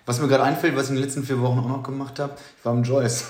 [0.07, 2.35] Was mir gerade einfällt, was ich in den letzten vier Wochen auch noch gemacht habe,
[2.59, 3.25] ich war im Joyce.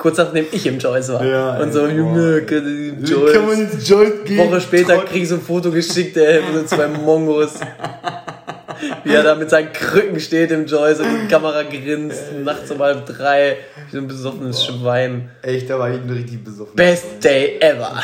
[0.00, 1.22] Kurz nachdem ich im Joyce war.
[1.24, 2.46] Ja, und so, boah, Junge, ey.
[2.46, 3.58] kann man Joyce.
[3.74, 4.38] ins Joyce gehen?
[4.50, 7.54] Woche später Trotz- krieg ich so ein Foto geschickt, ey, von so zwei Mongos.
[9.04, 12.78] Wie er da mit seinen Krücken steht im Joyce und die Kamera grinst, nachts um
[12.78, 13.58] halb drei,
[13.90, 15.30] wie so ein besoffenes Schwein.
[15.42, 16.76] Echt, da war ich richtig besoffen.
[16.76, 18.02] Best day ever.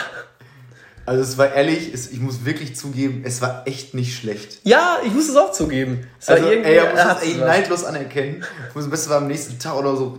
[1.06, 4.58] Also es war ehrlich, es, ich muss wirklich zugeben, es war echt nicht schlecht.
[4.64, 6.06] Ja, ich muss es auch zugeben.
[6.20, 8.44] Es war Also, irgendwie- ey, ich muss das ey, neidlos anerkennen.
[8.68, 10.18] Ich muss am besten am nächsten Tag oder so.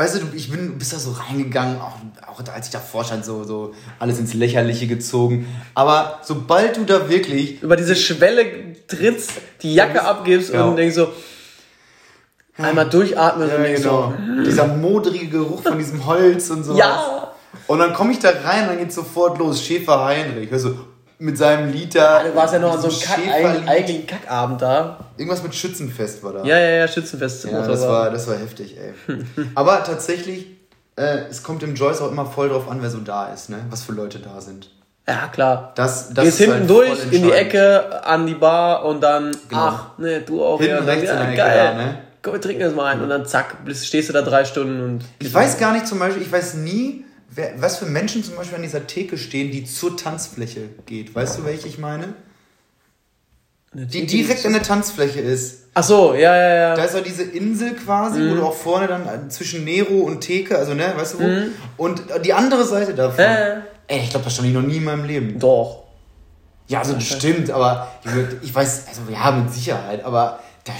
[0.00, 1.96] Weißt du, ich bin, bist da so reingegangen, auch,
[2.26, 5.46] auch als ich davor stand, so, so alles ins Lächerliche gezogen.
[5.74, 8.46] Aber sobald du da wirklich über diese Schwelle
[8.88, 10.64] trittst, die Jacke abgibst Ja.
[10.64, 11.08] und denkst so,
[12.56, 14.14] einmal durchatmen Ja, und denkst genau.
[14.46, 16.72] Dieser modrige Geruch von diesem Holz und so.
[16.72, 17.32] so, ja,
[17.66, 19.62] Und dann komme ich da rein, dann geht sofort los.
[19.62, 20.78] Schäfer Heinrich, weißt du,
[21.20, 22.22] mit seinem Liter.
[22.24, 24.98] du warst ja noch an so einem Kack, eigentlichen Kackabend da.
[25.16, 26.44] Irgendwas mit Schützenfest war da.
[26.44, 27.44] Ja, ja, ja, Schützenfest.
[27.44, 29.18] Ja, das war, das war heftig, ey.
[29.54, 30.46] Aber tatsächlich,
[30.96, 33.58] äh, es kommt im Joyce auch immer voll drauf an, wer so da ist, ne?
[33.68, 34.70] Was für Leute da sind.
[35.06, 35.72] Ja, klar.
[35.74, 37.32] Das, das Gehst ist hinten halt durch, in die.
[37.32, 39.60] Ecke, an die Bar und dann, Genau.
[39.60, 40.58] ach, ne, du auch.
[40.58, 41.58] Hinten ja, rechts ja, in der Ecke geil.
[41.58, 41.98] da, ne?
[42.22, 45.04] Komm, wir trinken das mal ein und dann zack, stehst du da drei Stunden und.
[45.18, 48.56] Ich weiß gar nicht zum Beispiel, ich weiß nie, wer, was für Menschen zum Beispiel
[48.56, 51.14] an dieser Theke stehen, die zur Tanzfläche geht.
[51.14, 52.14] Weißt du, welche ich meine?
[53.72, 55.66] Die direkt an der Tanzfläche ist.
[55.74, 56.74] Ach so, ja, ja, ja.
[56.74, 58.30] Da ist auch diese Insel quasi, Mhm.
[58.30, 61.82] wo du auch vorne dann zwischen Nero und Theke, also ne, weißt du wo?
[61.84, 63.24] Und die andere Seite davon.
[63.24, 63.30] Mhm.
[63.30, 63.60] Äh.
[63.86, 65.38] Ey, ich glaube, das stand ich noch nie in meinem Leben.
[65.38, 65.84] Doch.
[66.66, 70.72] Ja, also bestimmt, aber ich, ich weiß, also ja, mit Sicherheit, aber da,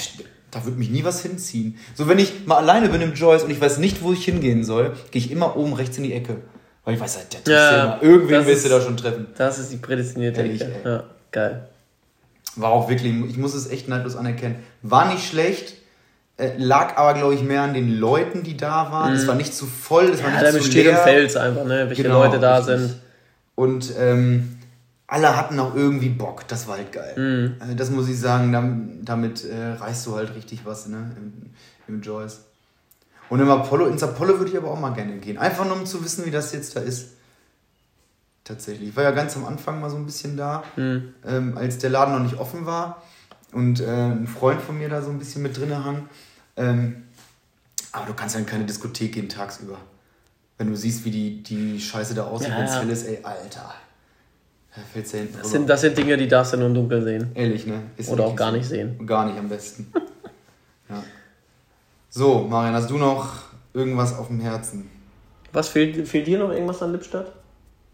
[0.51, 1.78] da wird mich nie was hinziehen.
[1.94, 4.64] So, wenn ich mal alleine bin im Joyce und ich weiß nicht, wo ich hingehen
[4.64, 6.36] soll, gehe ich immer oben rechts in die Ecke.
[6.84, 7.98] Weil ich weiß, halt, der Ja, ja.
[8.03, 9.26] Irgendwen das wirst du ist- da schon treffen.
[9.36, 10.72] Das ist die prädestinierte Ehrlich, Ecke.
[10.84, 11.68] Ja, geil.
[12.57, 14.57] War auch wirklich, ich muss es echt neidlos anerkennen.
[14.82, 15.74] War nicht schlecht,
[16.36, 19.12] äh, lag aber, glaube ich, mehr an den Leuten, die da waren.
[19.12, 20.34] Es war nicht zu voll, es war Mhm.
[20.36, 21.03] Ja, nicht damit zu steht und leer.
[21.03, 21.84] fällt einfach, ne?
[21.88, 22.78] Welche Genau, Leute da richtig.
[22.78, 22.94] sind.
[23.55, 24.57] Und ähm,
[25.11, 26.46] alle hatten auch irgendwie Bock.
[26.48, 27.14] Das war halt geil.
[27.61, 27.70] Mhm.
[27.72, 31.11] Äh, das muss ich sagen, damit, damit äh, reißt du halt richtig was ne?
[31.16, 31.50] Im,
[31.88, 32.40] im Joyce.
[33.28, 35.36] Und im Apollo, ins Apollo würde ich aber auch mal gerne gehen.
[35.38, 37.11] Einfach nur um zu wissen, wie das jetzt da ist.
[38.44, 38.88] Tatsächlich.
[38.90, 41.14] Ich war ja ganz am Anfang mal so ein bisschen da, Mhm.
[41.26, 43.02] ähm, als der Laden noch nicht offen war.
[43.52, 46.08] Und äh, ein Freund von mir da so ein bisschen mit drinne hang.
[46.56, 47.04] Ähm,
[47.92, 49.76] aber du kannst ja in keine Diskothek gehen tagsüber.
[50.58, 53.20] Wenn du siehst, wie die, die Scheiße da aussieht, Ja, wenn es hell ist, ey,
[53.22, 53.74] Alter.
[54.74, 57.30] Da hinten Das sind, das sind Dinge, die darfst du nur im Dunkeln sehen.
[57.34, 57.82] Ehrlich, ne?
[57.96, 58.56] Ist Oder auch gar so.
[58.56, 59.04] nicht sehen.
[59.04, 59.92] Gar nicht am besten.
[60.88, 61.02] ja.
[62.08, 63.28] So, Marian, hast du noch
[63.74, 64.88] irgendwas auf dem Herzen?
[65.52, 67.32] Was fehlt, fehlt dir noch irgendwas an Lippstadt?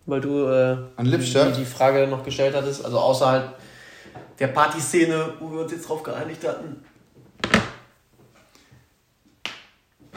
[0.04, 1.56] Weil du äh, An Lippstadt?
[1.56, 3.58] Die, die Frage noch gestellt hattest, also außerhalb
[4.38, 6.84] der Partyszene, wo wir uns jetzt drauf geeinigt hatten.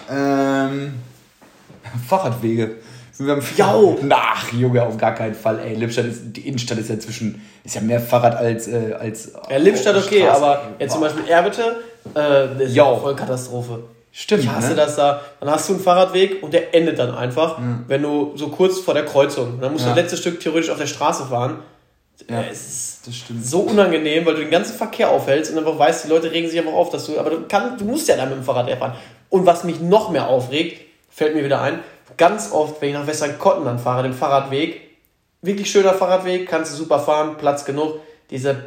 [0.10, 0.94] Ähm,
[2.08, 2.78] Fahrradwege.
[3.20, 3.98] Wir am Jau.
[4.12, 5.60] Ach, Junge, auf gar keinen Fall.
[5.60, 9.34] Ey, Lippstadt ist, die Innenstadt ist ja zwischen, ist ja mehr Fahrrad als, äh, als
[9.50, 10.42] Ja, Lippstadt okay, Straße.
[10.42, 11.78] aber jetzt zum Beispiel Erwitte,
[12.16, 13.84] äh, ist ja voll Katastrophe.
[14.12, 14.76] Stimmt, Ich hasse ne?
[14.76, 15.22] das da.
[15.42, 18.94] Dann hast du einen Fahrradweg und der endet dann einfach, wenn du so kurz vor
[18.94, 19.60] der Kreuzung.
[19.62, 19.96] Dann musst du Ja.
[19.96, 21.60] das letzte Stück theoretisch auf der Straße fahren.
[22.30, 23.46] Ja, Es ist das stimmt.
[23.46, 26.60] so unangenehm, weil du den ganzen Verkehr aufhältst und einfach weißt, die Leute regen sich
[26.60, 28.96] einfach auf, dass du, aber du, kann, du musst ja dann mit dem Fahrrad fahren.
[29.30, 31.80] Und was mich noch mehr aufregt, fällt mir wieder ein,
[32.20, 34.82] ganz oft, wenn ich nach Westernkotten dann fahre, den Fahrradweg,
[35.42, 37.96] wirklich schöner Fahrradweg, kannst du super fahren, Platz genug,
[38.30, 38.58] diese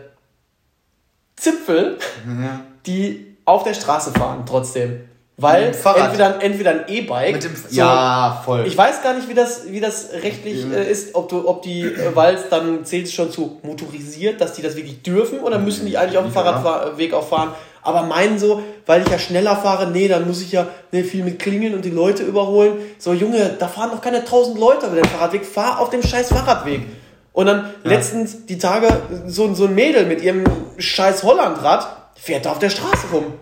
[1.36, 2.60] Zipfel, Ja.
[2.86, 5.08] die auf der Straße fahren trotzdem.
[5.38, 8.64] Weil entweder, entweder ein E-Bike, so- ja, voll.
[8.66, 11.82] ich weiß gar nicht, wie das, wie das rechtlich äh, ist, ob, du, ob die,
[11.82, 15.58] äh, weil es dann zählt es schon zu motorisiert, dass die das wirklich dürfen oder
[15.58, 16.42] müssen die eigentlich auf dem Ja.
[16.60, 17.54] Fahrradweg auch fahren.
[17.82, 21.24] Aber meinen so, weil ich ja schneller fahre, nee, dann muss ich ja ne, viel
[21.24, 22.78] mit klingeln und die Leute überholen.
[22.98, 26.28] So, Junge, da fahren noch keine tausend Leute über den Fahrradweg, fahr auf dem scheiß
[26.28, 26.82] Fahrradweg.
[27.32, 28.88] Und dann letztens die Tage
[29.26, 30.44] so, so ein Mädel mit ihrem
[30.78, 33.32] scheiß Hollandrad fährt da auf der Straße rum.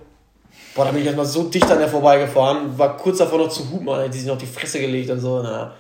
[0.75, 3.69] Boah, da bin ich erstmal so dicht an der vorbeigefahren, war kurz davor noch zu
[3.71, 5.43] hupen, die sich noch die Fresse gelegt und so.
[5.43, 5.75] Na.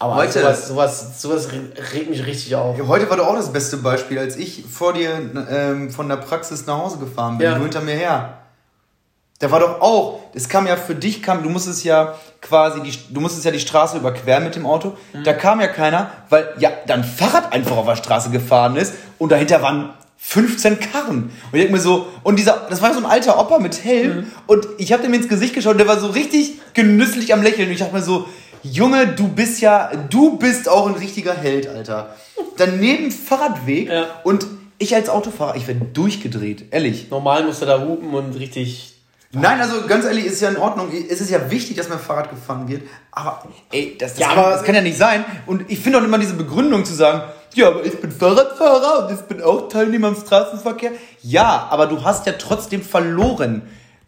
[0.00, 1.48] Aber Heute- sowas, sowas, sowas
[1.92, 2.74] regt mich richtig auf.
[2.88, 5.10] Heute war doch auch das beste Beispiel, als ich vor dir
[5.50, 7.54] ähm, von der Praxis nach Hause gefahren bin, Ja.
[7.56, 8.38] du hinter mir her.
[9.40, 12.92] Da war doch auch, es kam ja für dich, kam, du musstest ja quasi, die,
[13.12, 14.96] du musstest ja die Straße überqueren mit dem Auto.
[15.12, 15.24] Mhm.
[15.24, 19.30] Da kam ja keiner, weil ja dann Fahrrad einfach auf der Straße gefahren ist und
[19.32, 21.24] dahinter waren 15 Karren.
[21.24, 24.16] Und ich denk mir so, und dieser, das war so ein alter Opa mit Helm
[24.16, 24.26] Mhm.
[24.46, 27.68] und ich habe dem ins Gesicht geschaut und der war so richtig genüsslich am Lächeln
[27.68, 28.26] und ich dachte mir so,
[28.62, 32.14] Junge, du bist ja, du bist auch ein richtiger Held, Alter.
[32.56, 34.04] Daneben Fahrradweg Ja.
[34.24, 34.46] und
[34.78, 37.10] ich als Autofahrer, ich werde durchgedreht, ehrlich.
[37.10, 38.94] Normal musst du da hupen und richtig.
[39.32, 40.88] Nein, also ganz ehrlich, ist ja in Ordnung.
[41.08, 42.82] Es ist ja wichtig, dass mein Fahrrad gefahren wird.
[43.12, 45.24] Aber ey, das, das, Ja, kann, aber- das kann ja nicht sein.
[45.46, 47.22] Und ich finde auch immer diese Begründung zu sagen,
[47.54, 50.92] ja, aber ich bin Fahrradfahrer und ich bin auch Teilnehmer am Straßenverkehr.
[51.22, 53.62] Ja, aber du hast ja trotzdem verloren.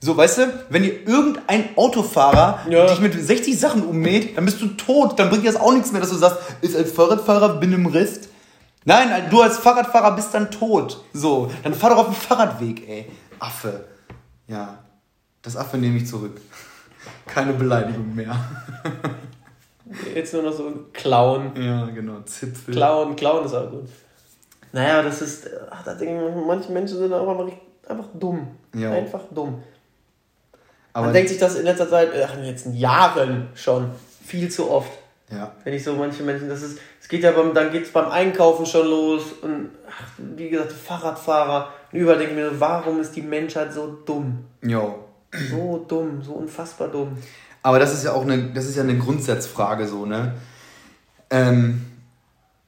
[0.04, 2.86] So, weißt du, wenn dir irgendein Autofahrer Ja.
[2.86, 5.16] dich mit 60 Sachen ummäht, dann bist du tot.
[5.16, 7.86] Dann bringt dir das auch nichts mehr, dass du sagst, ich als Fahrradfahrer bin im
[7.86, 8.28] Rest.
[8.84, 11.04] Nein, du als Fahrradfahrer bist dann tot.
[11.12, 13.08] So, dann fahr doch auf dem Fahrradweg, ey.
[13.38, 13.84] Affe.
[14.48, 14.80] Ja,
[15.40, 16.40] das Affe nehme ich zurück.
[17.28, 18.34] Keine Beleidigung mehr.
[20.16, 21.52] Jetzt nur noch so ein Clown.
[21.54, 22.20] Ja, genau.
[22.24, 22.74] Zipfel.
[22.74, 23.88] Clown, Clown ist auch gut.
[24.72, 25.48] Naja, das ist.
[25.70, 27.52] Ach, da denke ich, manche Menschen sind auch einfach,
[27.88, 28.48] einfach dumm.
[28.74, 28.90] Ja.
[28.90, 29.62] Einfach dumm.
[30.92, 33.90] Aber Man denkt sich das in letzter Zeit, ach, in den letzten Jahren schon
[34.24, 34.92] viel zu oft.
[35.30, 35.52] ja.
[35.64, 38.10] Wenn ich so manche Menschen, das ist, es geht ja beim, dann geht es beim
[38.10, 41.68] Einkaufen schon los und ach, wie gesagt, Fahrradfahrer.
[41.92, 44.44] Und überall denke ich mir, so, warum ist die Menschheit so dumm?
[44.62, 44.98] Jo.
[45.50, 47.16] So dumm, so unfassbar dumm.
[47.62, 50.34] Aber das ist ja auch eine, das ist ja eine Grundsatzfrage so, ne?
[51.30, 51.86] Ähm,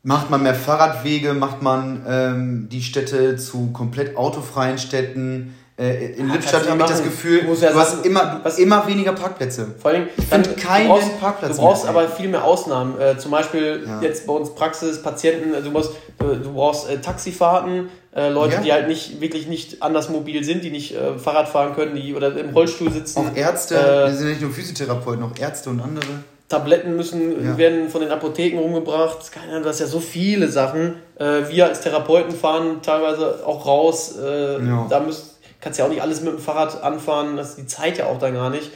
[0.02, 5.54] macht man mehr Fahrradwege, macht man ähm, die Städte zu komplett autofreien Städten?
[5.76, 7.02] Äh, in Ja, Lippstadt habe ich das.
[7.02, 9.74] Gefühl, Du ja du hast immer, was- immer weniger Parkplätze.
[9.82, 12.44] Vor allem, Ich dann- find du keinen brauchst- Parkplatz Du brauchst mehr, aber viel mehr
[12.44, 13.00] Ausnahmen.
[13.00, 14.00] Äh, zum Beispiel Ja.
[14.00, 18.60] jetzt bei uns Praxis, Patienten, also du, musst, du, brauchst äh, Taxifahrten, äh, Leute, Ja.
[18.60, 22.14] die halt nicht wirklich nicht anders mobil sind, die nicht äh, Fahrrad fahren können, die
[22.14, 23.18] oder im Rollstuhl sitzen.
[23.18, 26.06] Auch Ärzte, Äh, sind nicht nur Physiotherapeuten, auch Ärzte und andere.
[26.48, 27.58] Tabletten müssen, Ja.
[27.58, 29.32] werden von den Apotheken rumgebracht.
[29.32, 30.96] Keine Ahnung, du hast ja so viele Sachen.
[31.18, 34.14] Äh, wir als Therapeuten fahren teilweise auch raus.
[34.22, 34.86] Äh, Ja.
[34.88, 35.33] Da müsst,
[35.64, 37.36] kannst ja auch nicht alles mit dem Fahrrad anfahren.
[37.36, 38.70] Das ist die Zeit ja auch dann gar nicht.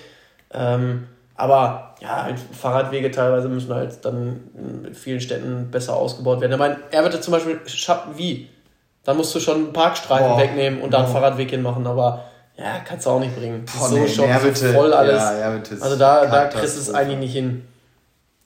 [0.53, 6.53] Ähm, aber ja, halt Fahrradwege teilweise müssen halt dann in vielen Städten besser ausgebaut werden.
[6.53, 8.49] Ich meine, er wird zum Beispiel schaffen, wie?
[9.05, 10.39] Dann musst du schon einen Parkstreifen Boah.
[10.39, 11.13] wegnehmen und da einen.
[11.13, 12.25] Fahrradweg hinmachen, aber
[12.57, 13.65] ja, kannst du auch nicht bringen.
[13.67, 15.23] Boah, so nee, schon Erwitte, voll alles.
[15.23, 17.69] ja, also da, da kriegst du es eigentlich nicht hin.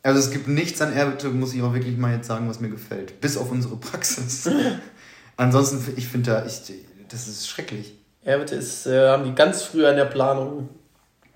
[0.02, 2.68] Also es gibt nichts an Erbitte, muss ich auch wirklich mal jetzt sagen, was mir
[2.68, 3.20] gefällt.
[3.20, 4.50] Bis auf unsere Praxis.
[5.36, 6.60] Ansonsten, ich finde da, ich,
[7.08, 7.94] das ist schrecklich.
[8.24, 10.68] Erwitte ist, äh, haben die ganz früher in der Planung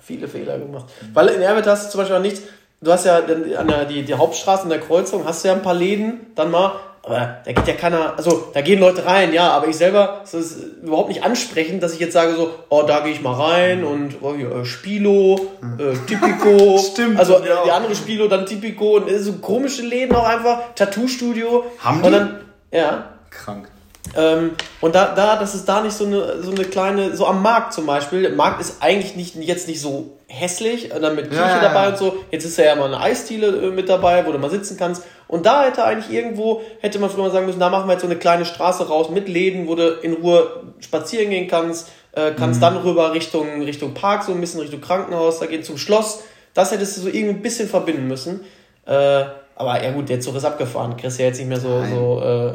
[0.00, 0.86] viele Fehler gemacht.
[1.12, 2.42] Weil in Erwitte hast du zum Beispiel auch nichts,
[2.80, 5.62] du hast ja an der, die, die Hauptstraße in der Kreuzung, hast du ja ein
[5.62, 6.72] paar Läden, dann mal,
[7.02, 10.34] aber da geht ja keiner, also da gehen Leute rein, ja, aber ich selber, das
[10.34, 13.84] ist überhaupt nicht ansprechend, dass ich jetzt sage so, oh, da gehe ich mal rein
[13.84, 16.78] und oh, hier, äh, Spilo, äh, Tipico.
[16.92, 17.64] Stimmt, Also ja.
[17.64, 21.64] die andere Spilo, dann Tipico und äh, so komische Läden auch einfach, Tattoo-Studio.
[21.78, 22.10] Haben Und die?
[22.10, 22.40] dann,
[22.72, 23.68] ja, Krank.
[24.16, 27.42] Ähm, und da, da, das ist da nicht so eine, so eine kleine, so am
[27.42, 28.22] Markt zum Beispiel.
[28.22, 31.60] Der Markt ist eigentlich nicht, jetzt nicht so hässlich, äh, dann mit Küche Ja, ja,
[31.62, 31.88] dabei ja.
[31.90, 32.16] und so.
[32.30, 35.02] Jetzt ist ja mal eine Eisdiele äh, mit dabei, wo du mal sitzen kannst.
[35.28, 38.02] Und da hätte eigentlich irgendwo, hätte man früher mal sagen müssen, da machen wir jetzt
[38.02, 42.30] so eine kleine Straße raus mit Läden, wo du in Ruhe spazieren gehen kannst, äh,
[42.30, 42.36] Mhm.
[42.36, 46.22] kannst dann rüber Richtung, Richtung Park, so ein bisschen Richtung Krankenhaus, da gehen zum Schloss.
[46.54, 48.40] Das hättest du so irgendwie ein bisschen verbinden müssen.
[48.86, 49.24] Äh,
[49.58, 50.96] aber ja gut, der Zug ist abgefahren.
[50.96, 51.90] Kriegst ja jetzt nicht mehr so, Nein.
[51.92, 52.54] so äh,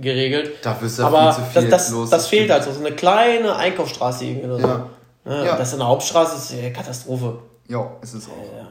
[0.00, 0.52] geregelt.
[0.62, 2.10] Dafür ist da Aber viel zu viel das, das, los.
[2.10, 2.72] das fehlt halt so.
[2.72, 4.66] So eine kleine Einkaufsstraße irgendwie oder so.
[4.68, 4.86] Ja.
[5.26, 5.44] Ja.
[5.44, 5.56] Ja.
[5.56, 7.38] Das in der Hauptstraße ist ja Katastrophe.
[7.68, 8.56] Ja, ist es auch.
[8.56, 8.66] Ja.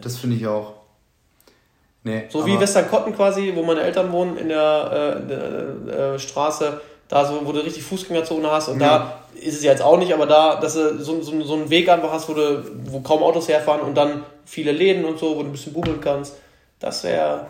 [0.00, 0.72] Das finde ich auch.
[2.02, 5.26] Nee, So wie Westerkotten quasi, wo meine Eltern wohnen, in der, äh,
[5.88, 8.98] der äh, Straße, da so, wo du richtig Fußgängerzone hast und Ja.
[8.98, 11.68] da ist es ja jetzt auch nicht, aber da, dass du so, so, so einen
[11.68, 15.36] Weg einfach hast, wo, du, wo kaum Autos herfahren und dann viele Läden und so,
[15.36, 16.34] wo du ein bisschen bubbeln kannst,
[16.78, 17.46] das wäre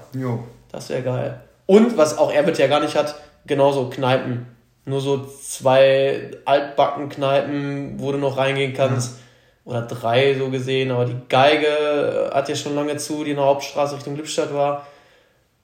[0.73, 1.41] das wäre geil.
[1.67, 3.14] Und was auch Erwitt ja gar nicht hat,
[3.47, 4.47] genauso Kneipen.
[4.85, 9.19] Nur so zwei Altbacken-Kneipen, wo du noch reingehen kannst.
[9.64, 13.47] Oder drei so gesehen, aber die Geige hat ja schon lange zu, die in der
[13.47, 14.87] Hauptstraße Richtung Lippstadt war.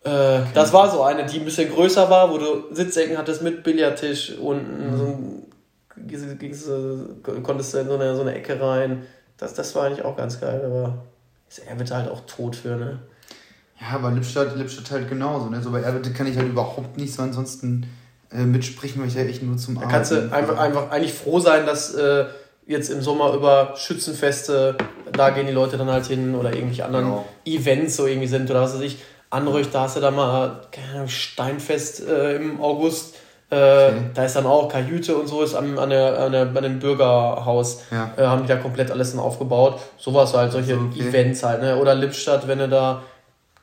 [0.02, 3.62] Äh, Das war so eine, die ein bisschen größer war, wo du Sitzecken hattest mit
[3.62, 9.06] Billardtisch unten, so ein, gingst- du- konntest du in so eine, so eine Ecke rein.
[9.36, 11.04] Das, das war eigentlich auch ganz geil, aber
[11.48, 12.98] ist Erwitt halt auch tot für, ne?
[13.82, 15.46] Ja, aber Lippstadt, Lippstadt halt genauso.
[15.50, 15.60] Ne?
[15.62, 17.86] So bei Erwitte kann ich halt überhaupt nicht so ansonsten
[18.32, 21.12] äh, mitsprechen, weil ich ja echt nur zum Da kannst du Arbeiten einfach, einfach eigentlich
[21.14, 22.26] froh sein, dass äh,
[22.66, 24.76] jetzt im Sommer über Schützenfeste,
[25.12, 27.24] da gehen die Leute dann halt hin oder irgendwelche anderen Genau.
[27.44, 28.98] Events so irgendwie sind oder was weiß ich.
[29.30, 33.14] Anrüch, da hast du da mal keine Ahnung, Steinfest äh, im August.
[33.16, 33.18] Äh,
[33.54, 33.92] Okay.
[34.14, 36.78] Da ist dann auch Kajüte und so, ist an, an, der, an, der, an dem
[36.78, 37.82] Bürgerhaus.
[37.90, 38.10] Ja.
[38.16, 39.78] Äh, haben die da komplett alles dann aufgebaut.
[39.98, 41.08] Sowas halt, solche Also, okay.
[41.08, 41.60] Events halt.
[41.60, 41.76] Ne?
[41.76, 43.02] Oder Lippstadt, wenn du da,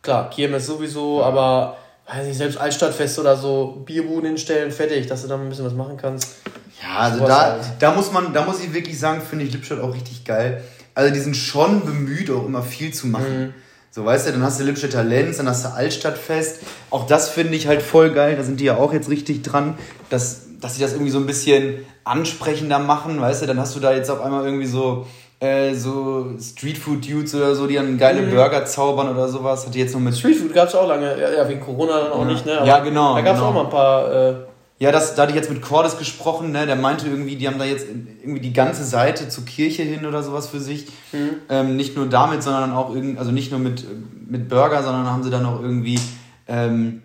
[0.01, 1.77] klar, Kirmes sowieso, aber
[2.07, 5.73] weiß nicht, selbst Altstadtfest oder so, Bierbuden hinstellen, fertig, dass du da ein bisschen was
[5.73, 6.37] machen kannst.
[6.81, 7.63] Ja, also Sowas da, halt.
[7.79, 10.63] da muss man, da muss ich wirklich sagen, finde ich Lippstadt auch richtig geil.
[10.95, 13.47] Also die sind schon bemüht, auch immer viel zu machen.
[13.47, 13.53] Mhm.
[13.91, 16.59] So, weißt du, dann hast du Lippstädter Lenz, dann hast du Altstadtfest.
[16.89, 18.35] Auch das finde ich halt voll geil.
[18.35, 19.77] Da sind die ja auch jetzt richtig dran,
[20.09, 23.45] dass, dass sie das irgendwie so ein bisschen ansprechender machen, weißt du.
[23.45, 25.07] Dann hast du da jetzt auf einmal irgendwie so,
[25.39, 28.31] äh, so Streetfood-Dudes oder so, die dann geile Mhm.
[28.31, 29.65] Burger zaubern oder sowas.
[29.65, 32.11] Hat die jetzt noch mit Streetfood gab es auch lange, ja, ja, wegen Corona dann
[32.11, 32.61] auch nicht, ne?
[32.65, 33.49] Ja, genau, Da gab es genau.
[33.49, 34.11] auch mal ein paar.
[34.13, 34.33] Äh,
[34.81, 36.65] Ja, das, da hatte ich jetzt mit Cordes gesprochen, ne?
[36.65, 37.85] der meinte irgendwie, die haben da jetzt
[38.21, 40.87] irgendwie die ganze Seite zur Kirche hin oder sowas für sich.
[41.11, 41.29] Mhm.
[41.49, 43.85] Ähm, nicht nur damit, sondern auch irgendwie, also nicht nur mit,
[44.29, 45.99] mit Burger, sondern haben sie dann auch irgendwie,
[46.47, 47.01] ähm,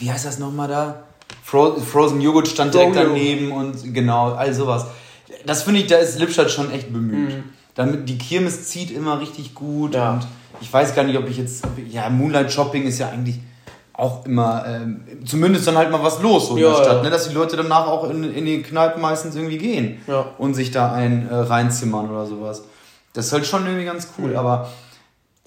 [0.00, 1.02] wie heißt das nochmal da?
[1.44, 4.86] Fro Frozen Joghurt stand direkt daneben und genau, all sowas.
[5.46, 7.34] Das finde ich, da ist Lippstadt schon echt bemüht.
[7.74, 9.96] Damit die Kirmes zieht immer richtig gut Mhm.
[9.96, 10.12] Ja.
[10.14, 10.26] und
[10.60, 13.38] ich weiß gar nicht, ob ich jetzt, ja, Moonlight Shopping ist ja eigentlich
[13.94, 17.02] auch immer, ähm, zumindest dann halt mal was los so in Ja, der Stadt, ja.
[17.02, 17.10] ne?
[17.10, 19.98] dass die Leute danach auch in, in die Kneipen meistens irgendwie gehen
[20.38, 22.62] und sich da ein äh, reinzimmern oder sowas.
[23.12, 24.36] Das ist halt schon irgendwie ganz cool, Mhm.
[24.36, 24.68] aber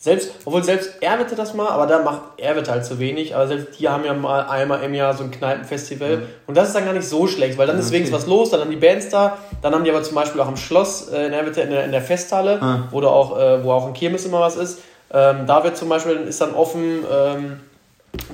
[0.04, 3.34] Selbst, obwohl selbst Erwitte das mal, aber da macht Erwitte halt zu wenig.
[3.36, 6.24] Aber selbst die haben ja mal einmal im Jahr so ein Kneipenfestival.
[6.46, 7.96] Und das ist dann gar nicht so schlecht, weil dann ist Okay.
[7.96, 10.50] wenigstens was los, dann haben die Bands da, dann haben die aber zum Beispiel auch
[10.50, 12.80] im Schloss äh, in Erwitte in der, in der Festhalle, Ah.
[12.92, 14.80] wo, auch, äh, wo auch ein Kirmes immer was ist.
[15.10, 17.60] Ähm, da wird zum Beispiel, ist dann offen, ähm,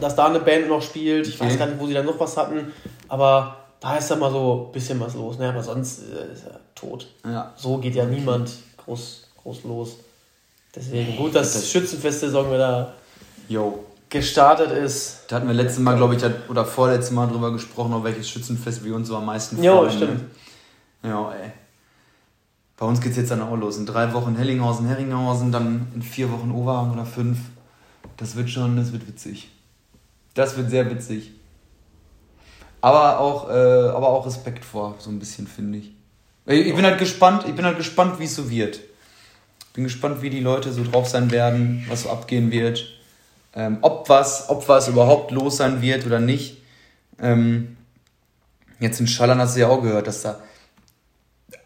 [0.01, 1.27] dass da eine Band noch spielt.
[1.27, 1.57] Ich weiß Okay.
[1.59, 2.73] gar nicht, wo sie dann noch was hatten.
[3.09, 5.37] Aber da ist dann mal so ein bisschen was los.
[5.37, 5.49] Ne?
[5.49, 7.05] Aber sonst äh, ist er tot.
[7.25, 7.53] ja.
[7.55, 8.49] So geht ja niemand
[8.83, 9.97] groß, groß los.
[10.75, 12.93] Deswegen gut, dass das Schützenfest-Saison wieder
[13.47, 13.85] Yo.
[14.09, 15.21] gestartet ist.
[15.27, 18.83] Da hatten wir letztes Mal, glaube ich, oder vorletztes Mal drüber gesprochen, auf welches Schützenfest
[18.83, 19.91] wir uns so am meisten Jo, freuen.
[19.91, 20.21] stimmt.
[21.03, 21.09] Ne?
[21.09, 21.51] Ja, ey.
[22.77, 23.77] Bei uns geht's jetzt dann auch los.
[23.77, 27.39] In drei Wochen Hellinghausen, Herringhausen, dann in vier Wochen Oberhang oder fünf.
[28.15, 29.49] Das wird schon, das wird witzig.
[30.33, 31.31] Das wird sehr witzig.
[32.81, 35.91] Aber auch, äh, aber auch Respekt vor, so ein bisschen, finde ich.
[36.45, 38.79] Ich ich bin halt gespannt, ich bin halt gespannt, wie es so wird.
[39.79, 42.85] Bin gespannt, wie die Leute so drauf sein werden, was so abgehen wird.
[43.55, 46.57] Ähm, ob was, ob was überhaupt los sein wird oder nicht.
[47.21, 47.77] Ähm,
[48.81, 50.39] jetzt in Schallern hast du ja auch gehört, dass da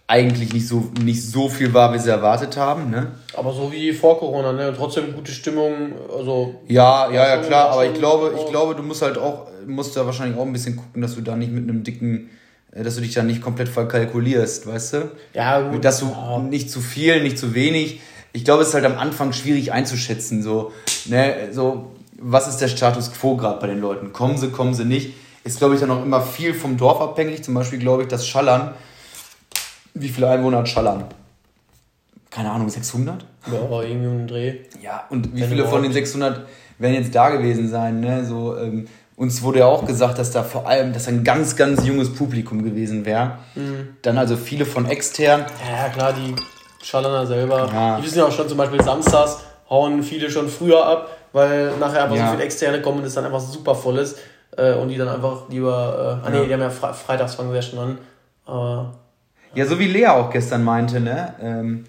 [0.05, 2.91] eigentlich nicht so, nicht so viel war, wie sie erwartet haben.
[2.91, 3.14] Ne?
[3.36, 4.72] Aber so wie vor Corona, ne?
[4.78, 5.93] Trotzdem gute Stimmung.
[6.16, 9.47] Also, Ja, ja, ja, klar, aber ich glaube, ich auch- glaube, du musst halt auch,
[9.66, 12.30] musst da wahrscheinlich auch ein bisschen gucken, dass du da nicht mit einem dicken,
[12.76, 15.11] dass du dich da nicht komplett verkalkulierst, weißt du?
[15.34, 15.86] ja, gut.
[15.86, 16.39] Dass du ja.
[16.39, 18.01] nicht zu viel, nicht zu wenig.
[18.32, 20.71] Ich glaube, es ist halt am Anfang schwierig einzuschätzen, so,
[21.05, 24.13] ne, so, was ist der Status quo gerade bei den Leuten?
[24.13, 25.13] Kommen sie, kommen sie nicht?
[25.43, 27.43] Ist, glaube ich, dann auch immer viel vom Dorf abhängig.
[27.43, 28.74] Zum Beispiel glaube ich, dass Schallern,
[29.93, 31.05] wie viele Einwohner hat Schallern?
[32.30, 33.26] Keine Ahnung, 600?
[33.51, 34.55] Ja, irgendwie um den Dreh.
[34.82, 36.07] Ja, und wie Wenn viele von den überhaupt.
[36.07, 36.47] 600
[36.80, 38.26] werden jetzt da gewesen sein, ne?
[38.26, 41.86] So, ähm, uns wurde ja auch gesagt, dass da vor allem, dass ein ganz, ganz
[41.86, 43.38] junges Publikum gewesen wäre.
[43.55, 43.95] Mhm.
[44.01, 45.45] Dann also viele von extern.
[45.70, 46.36] Ja, ja, klar, die
[46.84, 47.70] Schallerner selber.
[47.72, 47.97] Ja.
[47.97, 49.39] Die wissen ja auch schon zum Beispiel samstags
[49.70, 52.26] hauen viele schon früher ab, weil nachher einfach Ja.
[52.28, 54.18] so viele Externe kommen und es dann einfach super voll ist.
[54.55, 56.20] Äh, und die dann einfach lieber.
[56.24, 56.43] Äh, ah, nee, Ja.
[56.45, 57.97] die haben ja Fre freitags fangen ja schon an.
[58.45, 58.93] Aber.
[59.55, 61.34] Ja, so wie Lea auch gestern meinte, ne?
[61.41, 61.86] Ähm,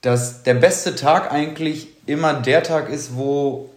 [0.00, 3.70] dass der beste Tag eigentlich immer der Tag ist, wo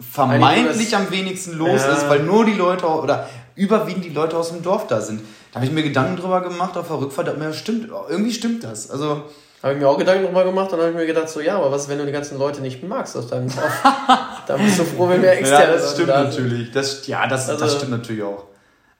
[0.00, 1.92] vermeintlich am wenigsten los Ja.
[1.92, 5.20] ist, weil nur die Leute oder überwiegend die Leute aus dem Dorf da sind.
[5.52, 8.64] Da habe ich mir Gedanken drüber gemacht auf der Rückfahrt, da mir stimmt, irgendwie stimmt
[8.64, 8.90] das.
[8.90, 9.24] Also
[9.62, 11.70] Habe ich mir auch Gedanken drüber gemacht und habe ich mir gedacht, so, ja, aber
[11.70, 13.82] was, wenn du die ganzen Leute nicht magst aus deinem Dorf?
[14.46, 16.44] da bist du froh, wenn mehr externe Ja, das stimmt da sind.
[16.46, 16.72] natürlich.
[16.72, 18.44] Das, ja, das, Also- das stimmt natürlich auch.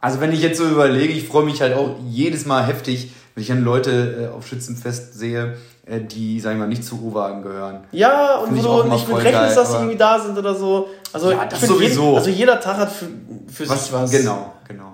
[0.00, 3.42] Also wenn ich jetzt so überlege, ich freue mich halt auch jedes Mal heftig, wenn
[3.42, 7.80] ich dann Leute äh, auf Schützenfest sehe, die, sagen wir mal, nicht zu U-Wagen gehören.
[7.90, 10.88] Ja, und Find wo du nicht mit rechnest, dass sie irgendwie da sind oder so.
[11.12, 12.02] Also, Ja, das sowieso.
[12.04, 13.06] Jeden, also jeder Tag hat für,
[13.52, 14.10] für Was, sich was.
[14.10, 14.92] Genau, genau.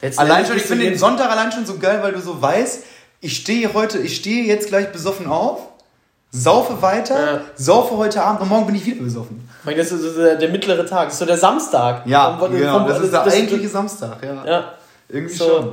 [0.00, 2.82] Letzten Allein schon, ich finde den Sonntag allein schon so geil, weil du so weißt,
[3.20, 5.60] ich stehe heute, ich stehe jetzt gleich besoffen auf,
[6.30, 7.40] saufe weiter, Ja.
[7.54, 9.46] saufe heute Abend und morgen bin ich wieder besoffen.
[9.60, 12.06] Ich meine, das ist so der, der mittlere Tag, das ist so der Samstag.
[12.06, 14.44] Ja, Vom- vom- genau, vom- das ist der das- eigentliche Samstag, ja.
[14.46, 14.72] Ja,
[15.08, 15.72] Irgendwie so, schon.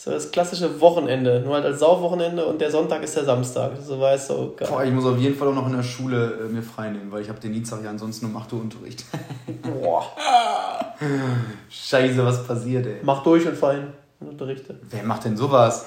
[0.00, 1.40] So das klassische Wochenende.
[1.40, 3.72] Nur halt als Saufwochenende und der Sonntag ist der Samstag.
[3.82, 4.68] So weißt du, oh Gott.
[4.68, 7.10] Boah, ich muss auf jeden Fall auch noch in der Schule äh, mir frei nehmen,
[7.10, 9.04] weil ich habe den Dienstag ja ansonsten um 8 Uhr Unterricht.
[9.62, 10.06] Boah.
[11.68, 13.00] Scheiße, was passiert, ey.
[13.02, 14.78] Mach durch und fein und unterrichte.
[14.88, 15.86] Wer macht denn sowas?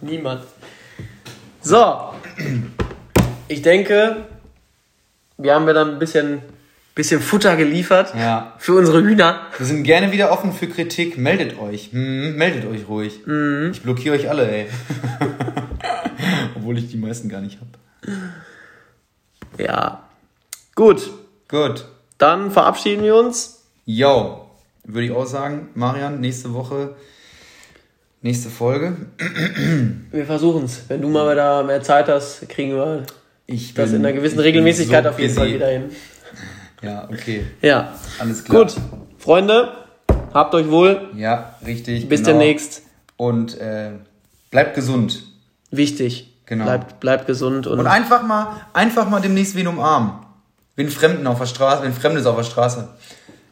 [0.00, 0.44] Niemand.
[1.60, 2.14] So.
[3.48, 4.24] Ich denke,
[5.36, 6.40] wir haben wir dann ein bisschen,
[6.94, 8.54] bisschen Futter geliefert Ja.
[8.58, 9.40] für unsere Hühner.
[9.56, 11.16] Wir sind gerne wieder offen für Kritik.
[11.18, 11.90] Meldet euch.
[11.92, 13.20] Hm, meldet euch ruhig.
[13.72, 14.66] Ich blockiere euch alle, ey.
[16.54, 17.70] Obwohl ich die meisten gar nicht habe.
[19.62, 20.08] Ja.
[20.74, 21.10] Gut.
[21.48, 21.86] Gut.
[22.18, 23.62] Dann verabschieden wir uns.
[23.84, 24.38] Yo.
[24.84, 26.96] Würde ich auch sagen, Marian, nächste Woche,
[28.20, 28.96] nächste Folge.
[30.10, 30.84] Wir versuchen es.
[30.88, 33.04] Wenn du mal wieder mehr Zeit hast, kriegen wir
[33.46, 35.40] Ich das in einer gewissen Regelmäßigkeit so auf jeden busy.
[35.46, 35.84] Fall wieder hin.
[36.82, 37.46] Ja, okay.
[37.60, 37.92] Ja.
[38.18, 38.64] Alles klar.
[38.64, 38.74] Gut,
[39.18, 39.72] Freunde,
[40.34, 41.08] habt euch wohl.
[41.16, 42.08] Ja, richtig.
[42.08, 42.30] Bis genau.
[42.38, 42.82] demnächst.
[43.16, 43.92] Und äh,
[44.50, 45.22] bleibt gesund.
[45.70, 46.28] Wichtig.
[46.46, 46.64] Genau.
[46.64, 50.12] Bleibt, bleibt gesund und, Und einfach mal, einfach mal demnächst wen umarmen.
[50.74, 52.88] Wen Fremden auf der Straße, wen Fremdes auf der Straße.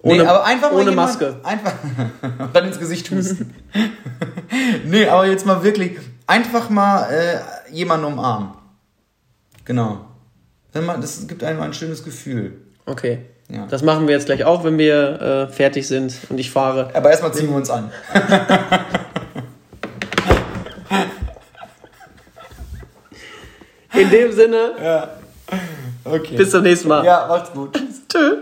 [0.02, 1.36] Ohne- aber einfach mal ohne jemand- Maske.
[1.42, 1.74] Einfach
[2.52, 3.54] dann ins Gesicht husten.
[4.84, 7.38] nee, aber jetzt mal wirklich, einfach mal äh,
[7.72, 8.50] jemanden umarmen.
[9.64, 10.06] Genau.
[10.72, 12.60] Das gibt einem ein schönes Gefühl.
[12.90, 13.18] Okay.
[13.48, 13.66] Ja.
[13.68, 16.90] Das machen wir jetzt gleich auch, wenn wir äh, fertig sind und ich fahre.
[16.94, 17.90] Aber erstmal ziehen wir uns an.
[23.94, 25.08] In dem Sinne, Ja.
[26.04, 26.36] Okay.
[26.36, 27.04] bis zum nächsten Mal.
[27.04, 27.78] Ja, macht's gut.
[28.08, 28.36] Tschö.